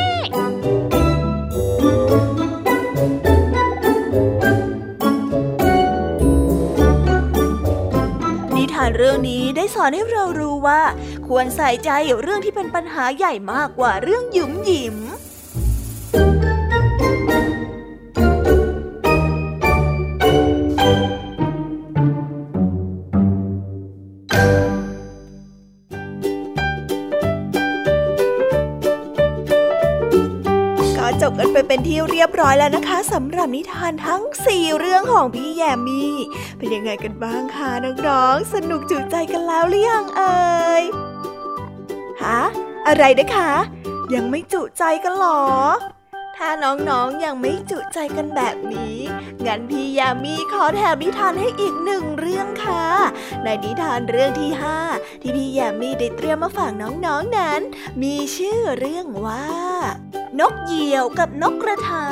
[8.82, 10.80] านเรื่องนี้ได้สอนให้เรารู้ว่า
[11.28, 11.90] ควรใส่ใจ
[12.20, 14.96] เรื่องที่เป็นปัญหาใหญ่มากกว่าเรื่องหยุมหยิม
[31.04, 36.14] ก็จบกันไปเป็นที่เรียบร้อยแล้วนะคะสำหรับนิทานทั้ง 4 เรื่องของพี่แยมมี่
[36.58, 40.82] เป็นยังไงกันบ้างคะน้องๆสนุกจุใจกันแล้วหรือยังเอ่ย
[42.22, 42.40] ฮะ
[42.86, 43.50] อะไรนะคะ
[44.14, 45.42] ยังไม่จุใจกันหรอ
[46.36, 48.98] ถ้าน้องๆยังไม่จุใจกันแบบนี้
[49.46, 52.84] งั้นพี่ยามีขอแถมนิทานให้อีกหนึ่งเรื่องค่ะ
[53.44, 54.50] ในนิทานเรื่องที่
[54.86, 57.60] 5ที่พี่ยามีได้เตรียมมาฝากน้องๆนนั้น
[58.02, 59.46] มีชื่อเรื่องว่า
[60.40, 62.06] นกเหยี่ยวกับนกกระทา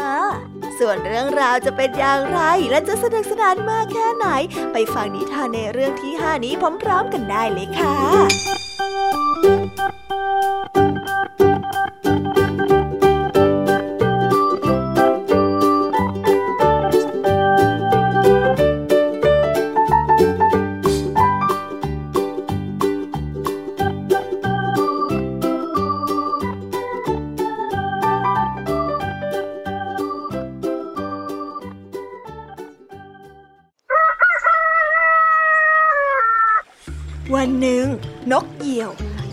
[0.78, 4.26] ส่วนเรื่องราวจะเป็นอย่างไรและจะสนุกสนานมากแค่ไหน
[4.72, 7.96] ไปฟังนิทานในเรื่องที่5นี้พร้อมๆกันได้เลยค่ะ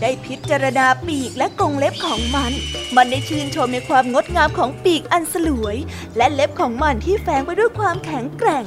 [0.02, 2.52] ได้พิจารณาปีกและกรงเล็บของมัน
[2.96, 5.76] มันได้ชื่นชมในความงดงามของปีกอันสลวย
[6.16, 8.64] และเล็บของมันที่แฝงไปด้วยความแข็งแกร่ง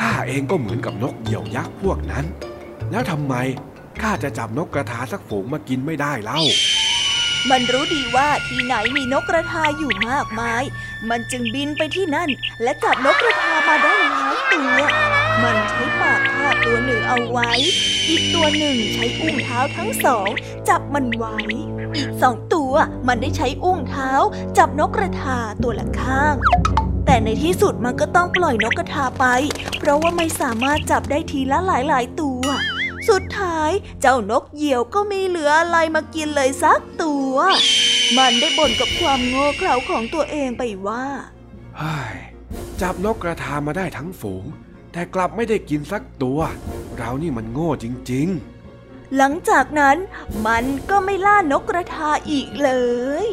[0.00, 2.24] ข้าเองก็เหมือนกับนกเหยี่ยวยักษ์พวกนั้น
[2.90, 3.34] แล้วทำไม
[4.02, 6.40] ข้าจะจับนกกระทาสักฝูงมากินไม่ได้เล่า
[7.50, 10.62] มันรู้ดีว่าที่ไหนมีนกกระทาอยู่มากมาย
[11.10, 12.30] มันจึงบินไปที่นั่น
[12.62, 14.76] และจับนกกระทามาได้หลายตัว
[15.42, 17.52] มันใช้ปากคาบตัวหนึ่งเอาไว้
[18.08, 20.28] อีกตัวหนึ่งใช้อุ้งเท้าทั้งสอง
[20.68, 21.36] จับมันไว้
[21.96, 22.72] อีกสองตัว
[23.08, 24.10] มันได้ใช้อุ้งเท้า
[24.58, 26.34] จับนกกระทาตัวละข้าง
[27.06, 29.26] แต่ในที่สุดมันก็ต้องปล่อยนกกระทาไป
[29.78, 32.31] เพราะว่าไม่สามารถจับได้ทีละหลายๆตัว
[33.08, 37.34] สุดท้ายเจ้านกเหยี่ยวก็ไม่เหลืออะไรมากินเลยสักตัว
[38.16, 41.04] มันได้บ่นกับความโง่เขลาของตัวเองไปว่า
[41.78, 42.16] เฮ้ย
[42.80, 44.44] จับนกกระทามาได้ทั้งฝูง
[44.92, 46.40] แต่กลับไม่ได้กินสักตัว
[46.98, 48.28] เรานี่มันโง่จริง
[49.16, 49.96] หลังจากนั้น
[50.46, 52.70] มันก็ไม่ล่านกกระทาอีกเล
[53.24, 53.26] ย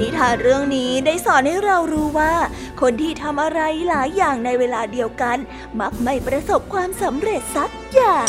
[0.00, 2.34] นิทานเรื่องนี้ได้สอนให้เรารู้ว่า
[2.80, 5.38] คนที่ทำอะไรหลายอย่างในเวลาเดียวกัน
[5.80, 8.28] มักไม่ประสบความสำเร็จสักอย่าง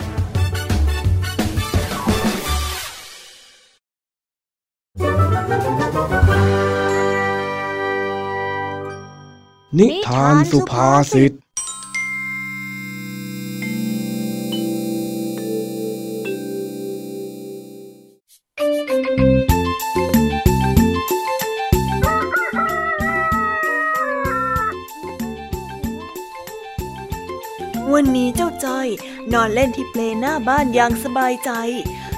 [9.79, 28.87] นิทานสุภาษิต วันนี้เจ้าจ้อย
[29.33, 31.51] นอนเล่นที่เปลหน้าบ้านอย่างสบายใจ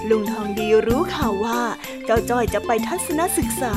[0.10, 1.62] ลุงทองดีรู้ข่าวว่า
[2.06, 3.76] เจ้าจ้อยจะไปทัศนศึกษา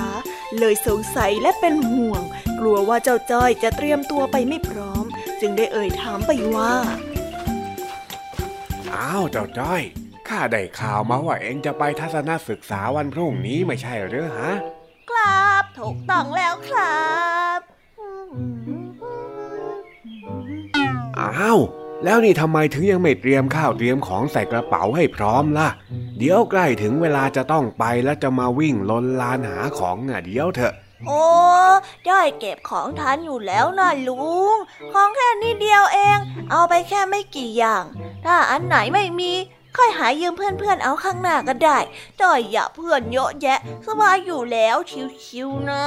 [0.59, 2.23] เลยสงสัยและเป็นห่วง
[2.59, 5.05] กลัวว่าเจ้าจ้อยจะเตรียมตัวไปไม่พร้อม
[5.41, 6.75] จึงได้เอ่ยถามไปว่า
[8.95, 9.83] อ้าวเจ้าจ้อย
[10.29, 14.53] ข้าได้ข่าวมาว่าเองจะไปทัศนศึกษาวันพรุ่งนี้ไม่ใช่หรือฮะ
[15.11, 17.07] ครับถูกต้องแล้วครั
[17.57, 17.59] บ
[21.19, 21.61] อ้าว
[22.05, 25.69] แล้วนี่ทำไมถึงยังไม่เตรียมข้าวเตรียมของใส่กระเป๋าให้พร้อมล่ะ
[26.19, 30.75] เดี๋ยวใกล้ถึงเวลาจะต้องไปแล้วจะมาวิ่งลนลานหาของอะเดี๋ยวเถอะ
[31.05, 31.23] โอ้
[32.07, 34.17] ได้เก็บของทันอยู่แล้วนะลุ
[34.55, 34.57] ง
[34.93, 36.19] ของแค่นี้เดียวเอง
[36.51, 37.85] เอาไปแค่ไม่กี่อย่าง
[38.25, 39.33] ถ้าอันไหนไม่มี
[39.77, 41.79] ค่อยหายืมเพื่อนๆ เอาข้างหน้าก็ได้
[42.21, 44.77] จ่อยอย่าเพื่อนเยอะแยะ สบายอยู่แล้ว
[45.25, 45.85] ชิวๆนะ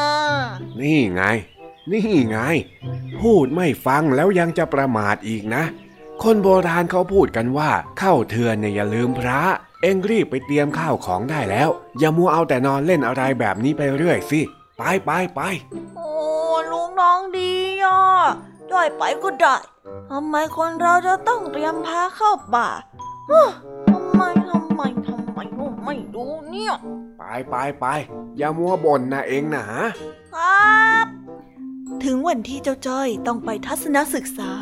[0.80, 1.24] นี่ไง
[1.91, 2.38] นี่ไง
[3.22, 5.64] พูดไม่ฟังแล้วยังจะประมาทอีกนะ
[6.24, 9.41] คนโบราณเขาพูดกันว่า เข้าเทือนเนี่ยอย่าลืมพระ
[9.82, 14.41] เอ็งรีบไปเตรียมข้าวของได้แล้ว อย่ามัวเอาแต่นอนเล่นอะไรแบบนี้ไปเรื่อยสิ
[14.80, 15.42] ไปไปไป
[15.96, 16.10] โอ้
[16.72, 17.54] ลุงน้องดี
[17.84, 18.00] อะ
[18.70, 19.56] ได้ไปก็ได้
[20.12, 22.70] ทำไมคนเราจะต้องเตรียมพาเข้าป่า
[23.90, 25.40] ทำไมทำไมทำไม
[25.84, 26.74] ไม่ดูเนี่ย
[27.20, 27.86] ไปไปไป
[28.38, 29.86] อย่ามัวบ่นนะเองนะฮะ
[30.34, 31.06] ครับ
[32.04, 34.54] ถึงวันที่เจ้าจ้อยต้องไปทัศนศึกษา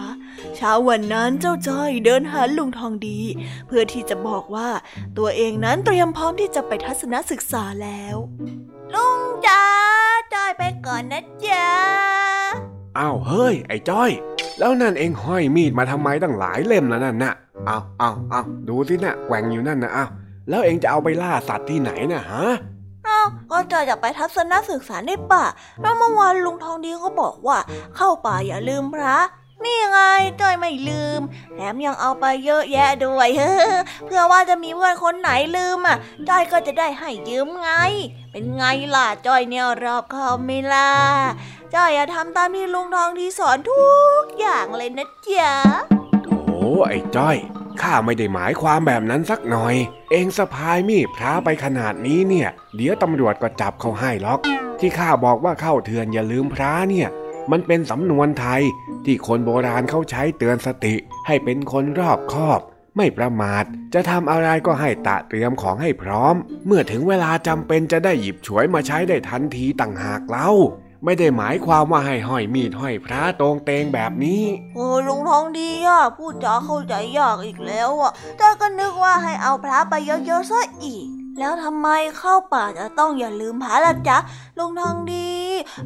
[0.55, 3.19] เช้าวันนั้นเจ้าจ้อยเดินหาลุงทองดี
[3.67, 4.69] เพื่อที่จะบอกว่า
[5.17, 8.15] ตัวเองนั้นเตรียมพร้อมที่จะไปทัศนศึกษาแล้ว
[8.95, 9.61] ลุงจ๋า
[10.33, 11.67] จ้อยไปก่อนนะจ๊ะ
[12.97, 14.11] อ้าวเฮ้ย ไอ้จ้อย
[14.59, 17.33] แล้วนั่นเองห้อยมีดมาทำไมตั้งหลายเล่มแล้วนั่นน่ะ
[17.67, 20.09] อ้าวอ้าวอ้าวดูสินะแกว่งอยู่นั่นนะอ้าว
[20.49, 22.47] แล้วเองจะเอาไปล่าสัตว์ที่ไหนน่ะฮะ
[23.07, 25.43] อ้าวก็จอยจะไปทัศนศึกษาในป่า
[25.81, 27.57] แล้วเมื่อวานลุงทองดีเขาบอกว่า
[27.95, 29.17] เข้าป่าอย่าลืมพระ
[29.63, 29.99] นี่ไง
[30.41, 31.21] จ้อยไม่ลืม
[31.55, 35.97] แถมยังเอาไปเยอะแยะด้วยเเพื่อว่าจะมีเพื่อนคนไหนลืมอะ
[36.29, 37.69] จ้อยก็จะได้ให้ยืมไง
[38.31, 38.63] เป็นไง
[38.95, 40.91] ล่ะจ้อยเนี่ยรอบคอบไม่ล่ะ
[41.73, 43.87] จ้อยจะทำตามที่ลุงทองที่สอนทุ
[44.21, 45.51] กอย่างเลยนะจ๊ะ
[46.27, 47.37] โอ้ไอ้จ้อย
[47.81, 49.75] ข้าไม่ได้หมายความแบบนั้นสักหน่อย
[50.11, 54.39] เองสะพายมีดพระไปขนาดนี้เนี่ย เดี๋ยวตำรวจก็จับเขาให้ล็อก
[54.79, 57.07] ที่ข้าบอกว่าเข้าเถื่อนอย่าลืมพระเนี่ย
[57.51, 58.61] มันเป็นสำนวนไทย
[59.05, 60.95] ที่คนโบราณเขาใช้เตือนสติ
[61.27, 62.61] ให้เป็นคนรอบคอบ
[62.97, 66.35] ไม่ประมาท จะทำอะไรก็ให้ตะเตรียมของให้พร้อม
[66.65, 70.49] เมื่อถึงเวลาจำเป็นจะได้หยิบฉวยมาใช้ได้ทันทีต่างหากเล่า
[71.05, 74.43] ไม่ได้หมายความว่าให้ห้อยมีดห้อยพระตรงเตงแบบนี้
[74.75, 81.07] โอ้ลุงทองดีอะพูดจาเข้าใจยากอีกแล้วอะแต่ก็นึกว่าให้เอาพระไปเยอะๆซะอีก
[81.39, 81.87] แล้วทำไม
[82.17, 84.17] เข้าป่าจะต้องอย่าลืมพระล่ะจ๊ะ
[84.57, 85.36] ลุงทองดี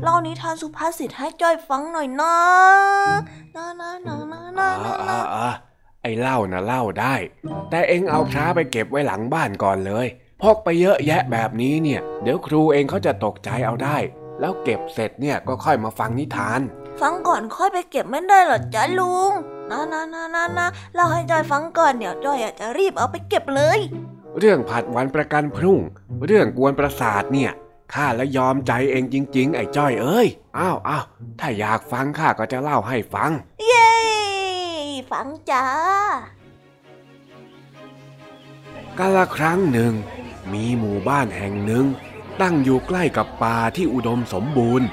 [0.04, 2.36] เล่านิทานสุภาษิตให้จ้อยฟังหน่อยนะ
[3.56, 5.50] นะนะนะนะนะอ่านะอ่าอ่า
[6.02, 7.16] ไอ้เล่านะเล่าได้
[7.70, 10.08] แต่เอ็งเอาพระไปเก็บไว้หลังบ้านก่อนเลย
[10.42, 13.98] พกไปเยอะแยะแบบนี้เนี่ย เดี๋ยวครูเองเขาจะตกใจเอาได้
[14.40, 16.62] แล้วเก็บเสร็จเนี่ยก็ค่อยมาฟังนิทาน
[17.02, 19.32] ฟังก่อนค่อยไปเก็บไม่ได้เหรอจ๊ะลุง
[19.72, 23.80] นะนะนะนะนะเล่าให้จ้อยฟังก่อนเดี๋ยวจ้อยอาจจะรีบเอาไปเก็บเลย
[24.40, 25.80] เรื่องผัดวันประกันพรุ่ง
[26.26, 27.52] เรื่องกวนประสาทเนี่ย
[27.94, 30.28] ข้าละยอมใจเองจริง ๆ ไอ้จ้อยเอ้ย
[30.58, 31.06] อ้าวอ้าว
[31.40, 33.32] ถ้าอยากฟังข้าก็จะเล่าให้ฟัง
[33.68, 33.92] เย้
[35.12, 35.66] ฟังจ้า
[38.98, 39.94] กาละครั้งหนึ่ง
[40.54, 41.86] มีหมู่บ้านแห่งหนึ่ง
[42.42, 44.88] ตั้งอยู่ใกล้กับป่าที่อุดมสมบูรณ์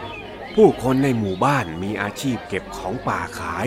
[0.55, 3.66] ผู้คนในหมู่บ้านมีอาชีพเก็บของป่าขาย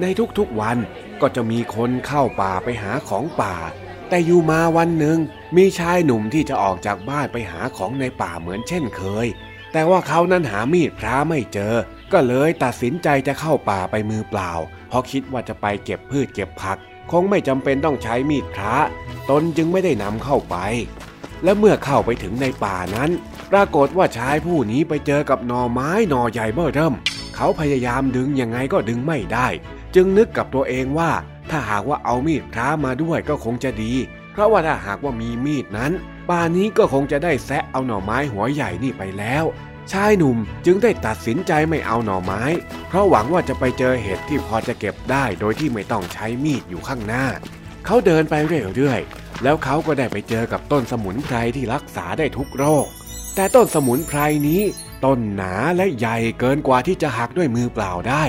[0.00, 0.04] ใน
[0.38, 0.78] ทุกๆวัน
[1.20, 3.54] ก็จะมีคนเข้าป่าไปหาของป่า
[4.12, 5.18] แต่อยู่มาวันหนึ่ง
[5.56, 9.26] มีชายหนุ่มที่จะออกจากบ้านไปหาของในป่าเหมือนเช่นเคย
[9.72, 11.74] แต่ว่าเขานั้นหามีดพระไม่เจอ
[12.12, 14.50] ก็เลยตัดสินใจจะเข้าป่าไปมือเปล่า
[14.88, 16.78] เพราะคิดว่าจะไปเก็บพืชเก็บผัก
[17.10, 18.76] คงไม่จำเป็นต้องใช้มีดพระ
[19.30, 20.56] ตนจึงไม่ได้นำเข้าไป
[21.44, 23.10] และเมื่อเข้าไปถึงในป่านั้น
[23.50, 26.94] ปรากฏว่าชายผู้นี้ไปเจอกับหน่อไม้หน่อใหญ่เบ้อเริ่ม
[27.36, 29.48] เขาพยายามดึงยังไงก็ดึงไม่ได้
[29.94, 31.10] จึงนึกกับตัวเองว่า
[31.52, 33.92] ถ้าหากว่าเอามีดพระมาด้วยก็คงจะดี
[34.32, 35.92] เพราะว่าถ้าหากว่ามีมีดนั้น
[36.28, 39.44] ป่านนี้ก็คงจะได้แซะเอาหน่อไม้หัวใหญ่นี่ไปแล้ว
[39.92, 42.42] ชายหนุ่มจึงได้ตัดสินใจไม่เอาหน่อไม้
[42.88, 47.24] เพราะหวังว่าจะไปเจอเห็ดที่พอจะเก็บได้โดยที่ไม่ต้องใช้มีดอยู่ข้างหน้า
[47.86, 52.86] เขาเดินไปเรื่อยๆ แล้วเขาก็ได้ไปเจอกับต้นสมุนไพรที่รักษาได้ทุกโรค
[53.34, 54.62] แต่ต้นสมุนไพรนี้
[55.04, 58.24] ต้นหนาและใหญ่เกินกว่าที่จะหักด้วยมือเปล่าได้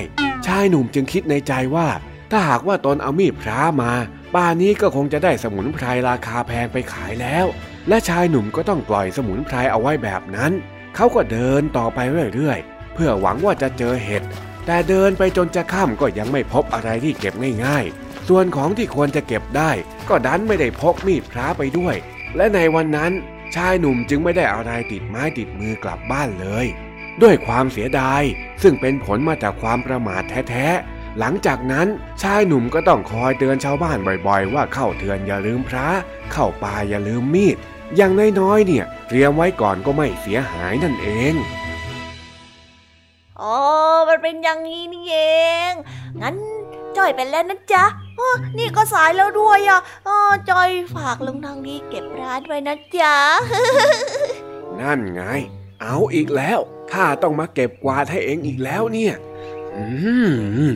[0.46, 1.88] ชายหนุ่มจึงคิดในใจว่า
[2.30, 3.92] ถ้าหากว่าตนเอามีดพระมา
[4.34, 7.46] ป่านนี้ก็คงจะได้สมุนไพรราคาแพงไปขายแล้ว
[7.88, 10.52] และชายหนุ่มก็ต้องปล่อยสมุนไพรเอาไว้แบบนั้น
[10.94, 11.98] เขาก็เดินต่อไป
[12.34, 14.22] เรื่อยๆ เพื่อหวังว่าจะเจอเห็ด
[14.66, 19.70] แต่เดินไปจนจะค่ำก็ยังไม่พบอะไรที่เก็บง่ายๆ ส่วนของที่ควรจะเก็บได้
[20.08, 21.96] ก็ดันไม่ได้พกมีดพระไปด้วย
[22.36, 23.12] และในวันนั้น
[23.54, 26.66] ชายหนุ่มจึงไม่ได้อะไรติดไม้ติดมือกลับบ้านเลย
[27.22, 28.22] ด้วยความเสียดาย
[28.62, 31.86] ซึ่งเป็นผลมาจากความประมาทแท้ๆ หลังจากนั้น
[32.22, 35.88] ชายหนุ่มก็ต้องคอยเตือนชาวบ้านบ่อยๆ ว่าเข้าเถือนอย่าลืมพระ
[36.32, 37.56] เข้าป่าอย่าลืมมีด
[37.96, 41.34] อย่างน้อยๆเนี่ยเตรียมไว้ก่อนก็ไม่เสียหายนั่นเอง
[43.40, 43.58] อ๋อ
[44.08, 45.18] มันเป็นอย่างนี้นี่เอ
[45.70, 45.72] ง
[46.20, 46.34] งั้น
[46.96, 47.84] จ้อยไปแล้วนะจ๊ะ
[48.18, 50.16] อ้อนี่ก็สายแล้วด้วยอะอ๋อ
[50.50, 53.16] จ้อยฝากลุงทางดีเก็บร้านไว้นะจ๊ะ
[54.80, 55.22] นั่นไง
[55.82, 56.58] เอาอีกแล้ว
[56.92, 59.14] ข้าต้องมาเก็บกวาดให้เองอีกแล้วเนี่ย
[59.76, 59.84] อื
[60.68, 60.70] ม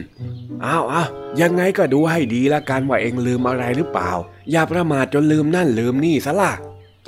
[0.65, 1.09] อ้าวอ้าว
[1.41, 4.11] ยังไงก็ดูให้ดีละกันว่าเองลืมอะไรหรือเปล่า
[4.51, 6.53] อย่าประมาทจนลืมนั่นลืมนี่ซะล่ะ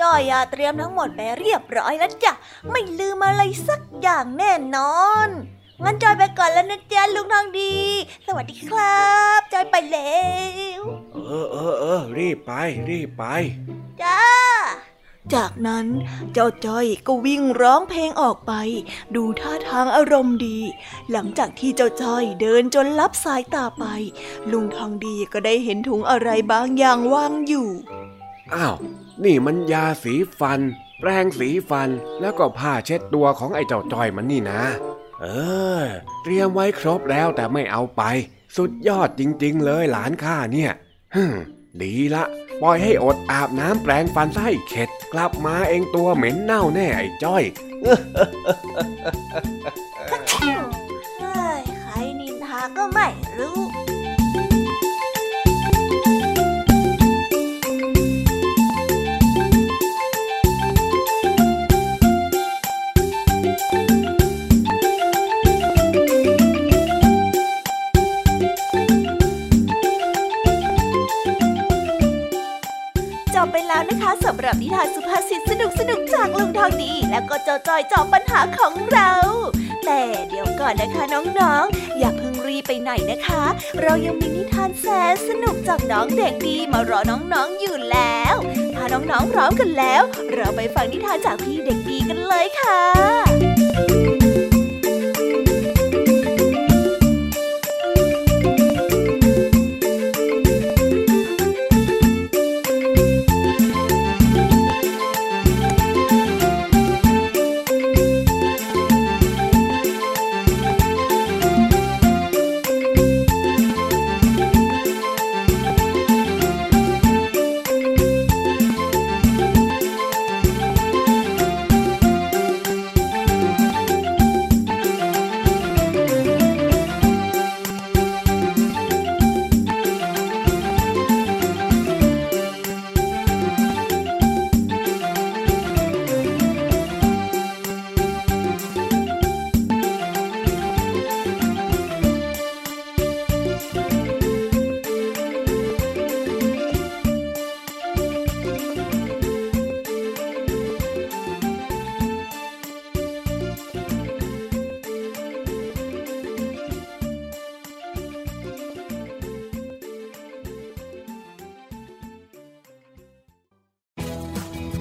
[0.01, 2.33] จ้อยอะเตรียมทั้งหมดไปเรียบร้อยแล้วจ้ะ
[2.71, 5.29] ไม่ลืมอะไรสักอย่างแน่นอน
[5.85, 7.75] งั้นจอยไปก่อนแล้วนะจ๊ะลุงทองดี
[8.27, 10.25] สวัสดีครับจอยไปแล้
[10.79, 10.81] ว
[11.13, 12.53] เออเออเออรีบไป
[12.91, 13.25] รีบไป
[14.03, 14.21] จ้า
[15.35, 15.87] จากนั้น
[16.33, 18.53] เจ้าจ้อยก็วิ่งร้องเพลงออกไป
[19.17, 20.59] ดูท่าทางอารมณ์ดี
[21.11, 23.85] หลังจากที่เจ้าจ้อยเดินจนลับสายตาไป
[24.51, 27.69] ลุงทองดีก็ได้เห็นถุงอะไรบางอย่างวางอยู่
[28.55, 28.75] อ้าว
[29.25, 30.61] นี่มันยาสีฟัน
[31.01, 31.89] แปรงสีฟัน
[32.21, 34.63] แล้วก็ผ้าเช็ดตัวของไอ้เจ้าจ้อยมันนี่นะ
[35.21, 35.27] เอ
[35.81, 35.85] อ
[36.23, 38.03] เตรียมไว้ครบแล้วแต่ไม่เอาไป
[38.57, 40.73] สุดยอดจริง ๆ เลยหลานข้าเนี่ย
[41.15, 41.25] ฮึ
[41.83, 42.25] ดีละ
[42.63, 47.45] ปล่อยให้อดอาบน้ำแปรงฟันซะให้เข็ด กลับมาเองตัวเหม็นเน่าแน่ไอ้จ้อย
[51.19, 53.07] เฮ้ยใครนินทาก็ไม่
[53.39, 53.59] รู้
[77.51, 79.13] จ้าจอยจอบปัญหาของเรา
[79.87, 81.05] แต่เดี๋ยวก่อนนะคะ
[81.41, 83.43] น้องๆ อย่าเพิ่งรีบไปไหนนะคะ
[83.83, 88.35] เรายังมีนิทานแสนสนุกจากน้องเด็กดีมารอน้องๆอยู่แล้ว
[88.75, 90.03] ถ้าน้องๆพร้อมกันแล้ว
[90.35, 93.30] เราไปฟังนิทานจากพี่เด็กดีกันเลยค่ะ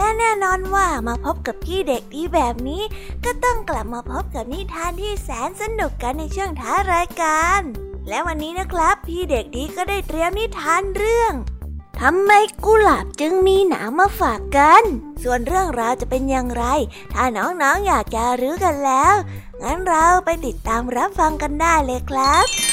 [0.00, 2.82] และแน่นอนว่ามาพบกับพี่เด็กดีแบบนี้
[3.24, 7.60] ก็ต้องกลับมาพบกับนิทานที่แสนสนุกกันในช่วงท้ารายการ
[8.08, 11.32] และวันนี้นะครับ พี่เด็กดีก็ได้เตรียมนิทานเรื่อง
[12.00, 12.32] ทำไม
[12.64, 14.82] กุหลาบจึงมีหนามมาฝากกัน
[15.22, 16.64] ส่วนเรื่องราวจะเป็นอย่างไร
[17.14, 19.14] ถ้าน้องๆออยากจะรู้กันแล้ว
[19.62, 22.69] งั้นเราไปติดตามรับฟังกันได้เลยครับ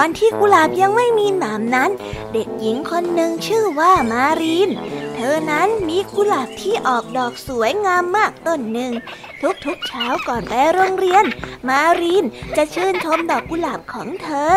[0.00, 1.90] อตอนที่กุหลาบยังไม่มีหนามนั้น
[2.32, 4.70] เด็กหญิงคนหนึ่งชื่อว่ามารีน
[5.14, 8.92] เธอนั้นมีกุหลาบที่ออกดอกสวยงามมากต้นหนึ่ง
[9.66, 11.24] ทุกๆเช้าก่อนไปโรงเรียน
[11.68, 12.24] มารีน
[12.56, 14.54] จะชื่นชมดอกกุหลาบของเธอ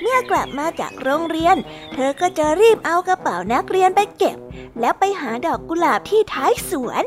[0.00, 1.56] เมื่อกลับมาจากโรงเรียน
[1.94, 4.36] เธอก็จะรีบเอากระเป๋านักเรียนไปเก็บ
[4.80, 7.04] แล้วไปหาดอกกุหลาบที่ท้ายสวน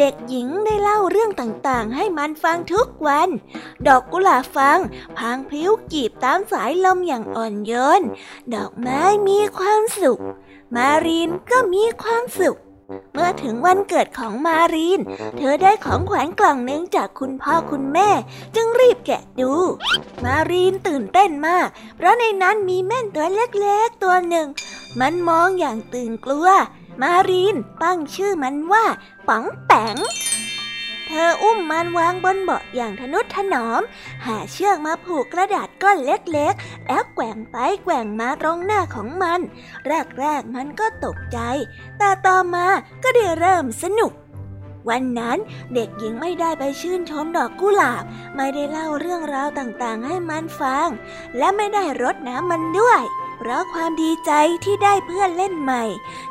[0.00, 3.28] เด็กหญิงได้เล่าเรื่องต่างๆ ให้มันฟังทุกวัน
[3.86, 4.78] ดอกกุหลาบฟัง
[5.18, 8.02] พังพิ้วกีบตามสายลมอย่างอ่อนโยน
[8.54, 10.18] ดอกไม้มีความสุข
[10.76, 12.58] มารีนก็มีความสุข
[13.12, 15.00] เมื่อถึงวันเกิดของมารีน
[15.38, 18.10] เธอได้ของขวัญกล่องหนึ่งจากคุณพ่อคุณแม่
[18.54, 19.52] จึงรีบแกะดู
[20.24, 24.46] มารีนตื่นเต้นมาก เพราะในนั้นมีแม่นตัวเล็กๆตัวหนึ่ง
[25.00, 26.48] มันมองอย่างตื่นกลัว
[27.02, 28.84] มารีนตั้งชื่อมันว่า
[29.28, 29.96] ป๋องแป๋ง
[31.06, 33.82] เธออุ้มมันวางบนเบาะอย่างทนุถนอม
[34.26, 39.40] หาเชือกมาผูกกระดาษก้อนเล็กๆ แล้วแกว่งไปแกว่งมาตรงหน้าของมัน
[40.18, 41.38] แรกๆมันก็ตกใจ
[41.98, 42.66] แต่ต่อมา
[43.02, 44.12] ก็ได้เริ่มสนุก
[44.88, 45.38] วันนั้น
[45.74, 48.04] เด็กหญิงไม่ได้ไปชื่นชมดอกกุหลาบ
[48.36, 50.88] ไม่ได้เล่าเรื่องราวต่างๆให้มันฟัง
[51.38, 53.02] และไม่ได้รดน้ำมันด้วย
[53.42, 54.32] เพราะความดีใจ
[54.64, 55.84] ที่ได้เพื่อนเล่นใหม่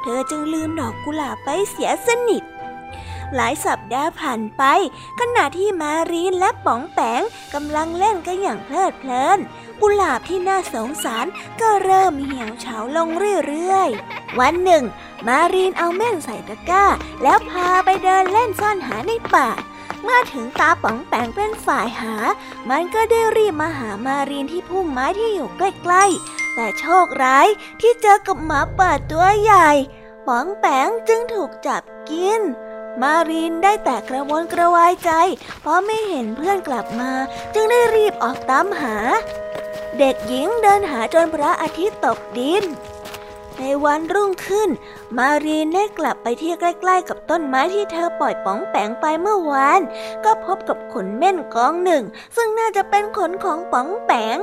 [0.03, 2.43] เธอจึงลืมดอกกุหลาบไปเสียสนิท
[3.35, 4.63] หลายสัปดาห์ผ่านไป
[5.19, 7.21] ขณะที่มารีนและป๋องแปง
[7.53, 9.39] กำลังเล่นกันอย่างเพลิดเพลิน
[9.81, 11.25] กุหลาบที่น่าสงสาร
[11.61, 13.09] ก็เริ่มเหี่ยวเฉาลง
[13.47, 14.83] เรื่อยๆ วันหนึ่ง
[15.27, 16.85] มารีนเอามันใส่ตะกร้า
[17.23, 19.49] แล้วพาไปเดินเล่นซ่อนหาในป่า
[20.03, 22.15] เมื่อถึงตาป๋องแปงเป็นฝ่ายหา
[22.69, 27.47] มันก็ได้รีบมาหามารีนที่พุ่มไม้ที่อยู่ใกล้ ๆแต่โชคร้าย
[27.81, 29.69] ที่เจอกับหมาป่าตัวใหญ่
[30.27, 32.41] ป๋องแปงจึงถูกจับกิน
[33.01, 35.11] มารีนได้แต่กระวนกระวายใจ
[35.61, 37.11] เพราะไม่เห็นเพื่อนกลับมา
[37.53, 38.95] จึงได้รีบออกตามหา
[39.97, 42.63] เด็กหญิงเดินหาจนพระอาทิตย์ตกดิน
[43.57, 44.69] ในวันรุ่งขึ้น
[45.17, 49.81] มารีนได้กลับไปที่ใกล้ ๆ กับต้นไม้ที่เธอปล่อยป๋องแปงไปเมื่อวาน
[50.25, 52.03] ก็พบกับขนเม่นกองหนึ่ง
[52.35, 54.37] ซึ่งน่าจะเป็นขนของป๋องแปง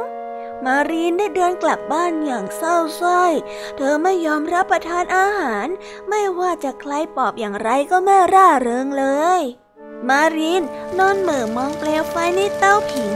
[0.64, 3.32] มารีนได้เดินกลับบ้านอย่างเศร้าสร้อย
[3.76, 5.68] เธอไม่ยอมรับประทานอาหาร
[6.08, 9.06] ไม่ว่าจะใครปลอบอย่างไรก็ไม่ร่าเริงเล
[9.38, 9.40] ย
[10.08, 10.62] มารีน
[10.98, 13.12] นอนเหม่อมองเปลวไฟในเตาผิง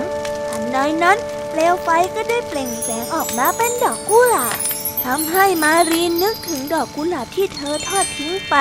[0.49, 1.18] ทันใดนั้น
[1.51, 4.57] เปลวไฟก็ได้เปล่งแสงออกมาเป็นดอกกุหลาบ
[5.05, 8.57] ทำให้มารีนนึกถึงดอกกุหลาบที่เธอทอดทิ้งไป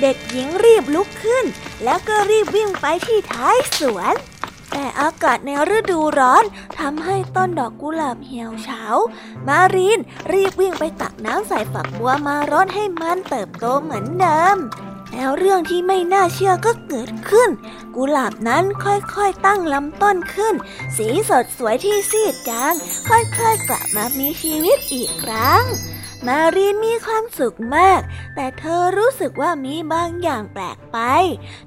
[0.00, 1.44] เด็กหญิงรีบลุกขึ้น
[1.84, 4.14] แล้วก็รีบวิ่งไปที่ท้ายสวน
[4.70, 6.44] แต่อากาศในฤดูร้อน
[6.78, 8.82] ทำให้ต้นดอกกุหลาบเหี่ยวเฉา
[9.48, 10.00] มารีน
[10.32, 14.56] รีบวิ่งไปตักน้ำใส่ฝักบัวมารดให้มันเติบโตเหมือนเดิม
[15.12, 17.50] แล้วเรื่องที่ไม่น่าเชื่อก็เกิดขึ้น
[17.96, 20.54] กุหลาบนั้นค่อยๆตั้งลำต้นขึ้น
[20.96, 22.74] สีสดสวยที่ซีดจาง
[23.08, 25.62] ค่อยๆกลับมามีชีวิตอีกครั้ง
[26.26, 28.00] มารีนมีความสุขมาก
[28.34, 30.98] แต่เธอรู้สึกว่ามีบางอย่างแปลกไป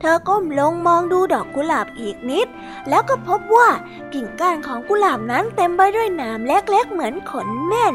[0.01, 2.47] เธอก้มลงมองดูดอกกุหลาบอีกนิด
[2.89, 3.69] แล้วก็พบว่า
[4.13, 7.93] กิ่งก้านของกุหลาบนั้นเต็มไปด้วยหนามเล็กๆเหมือนขนแม่น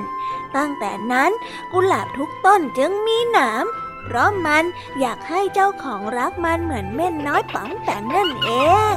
[0.57, 1.31] ตั้งแต่นั้น
[1.73, 3.65] กุหลาบทุกต้นจึงมีหนาม
[4.05, 4.65] เพราะมัน
[5.01, 8.51] อยากให้เจ้าของรักมันเหมือนเม่นน้อยป๋องแต่นั่นเอ
[8.95, 8.97] ง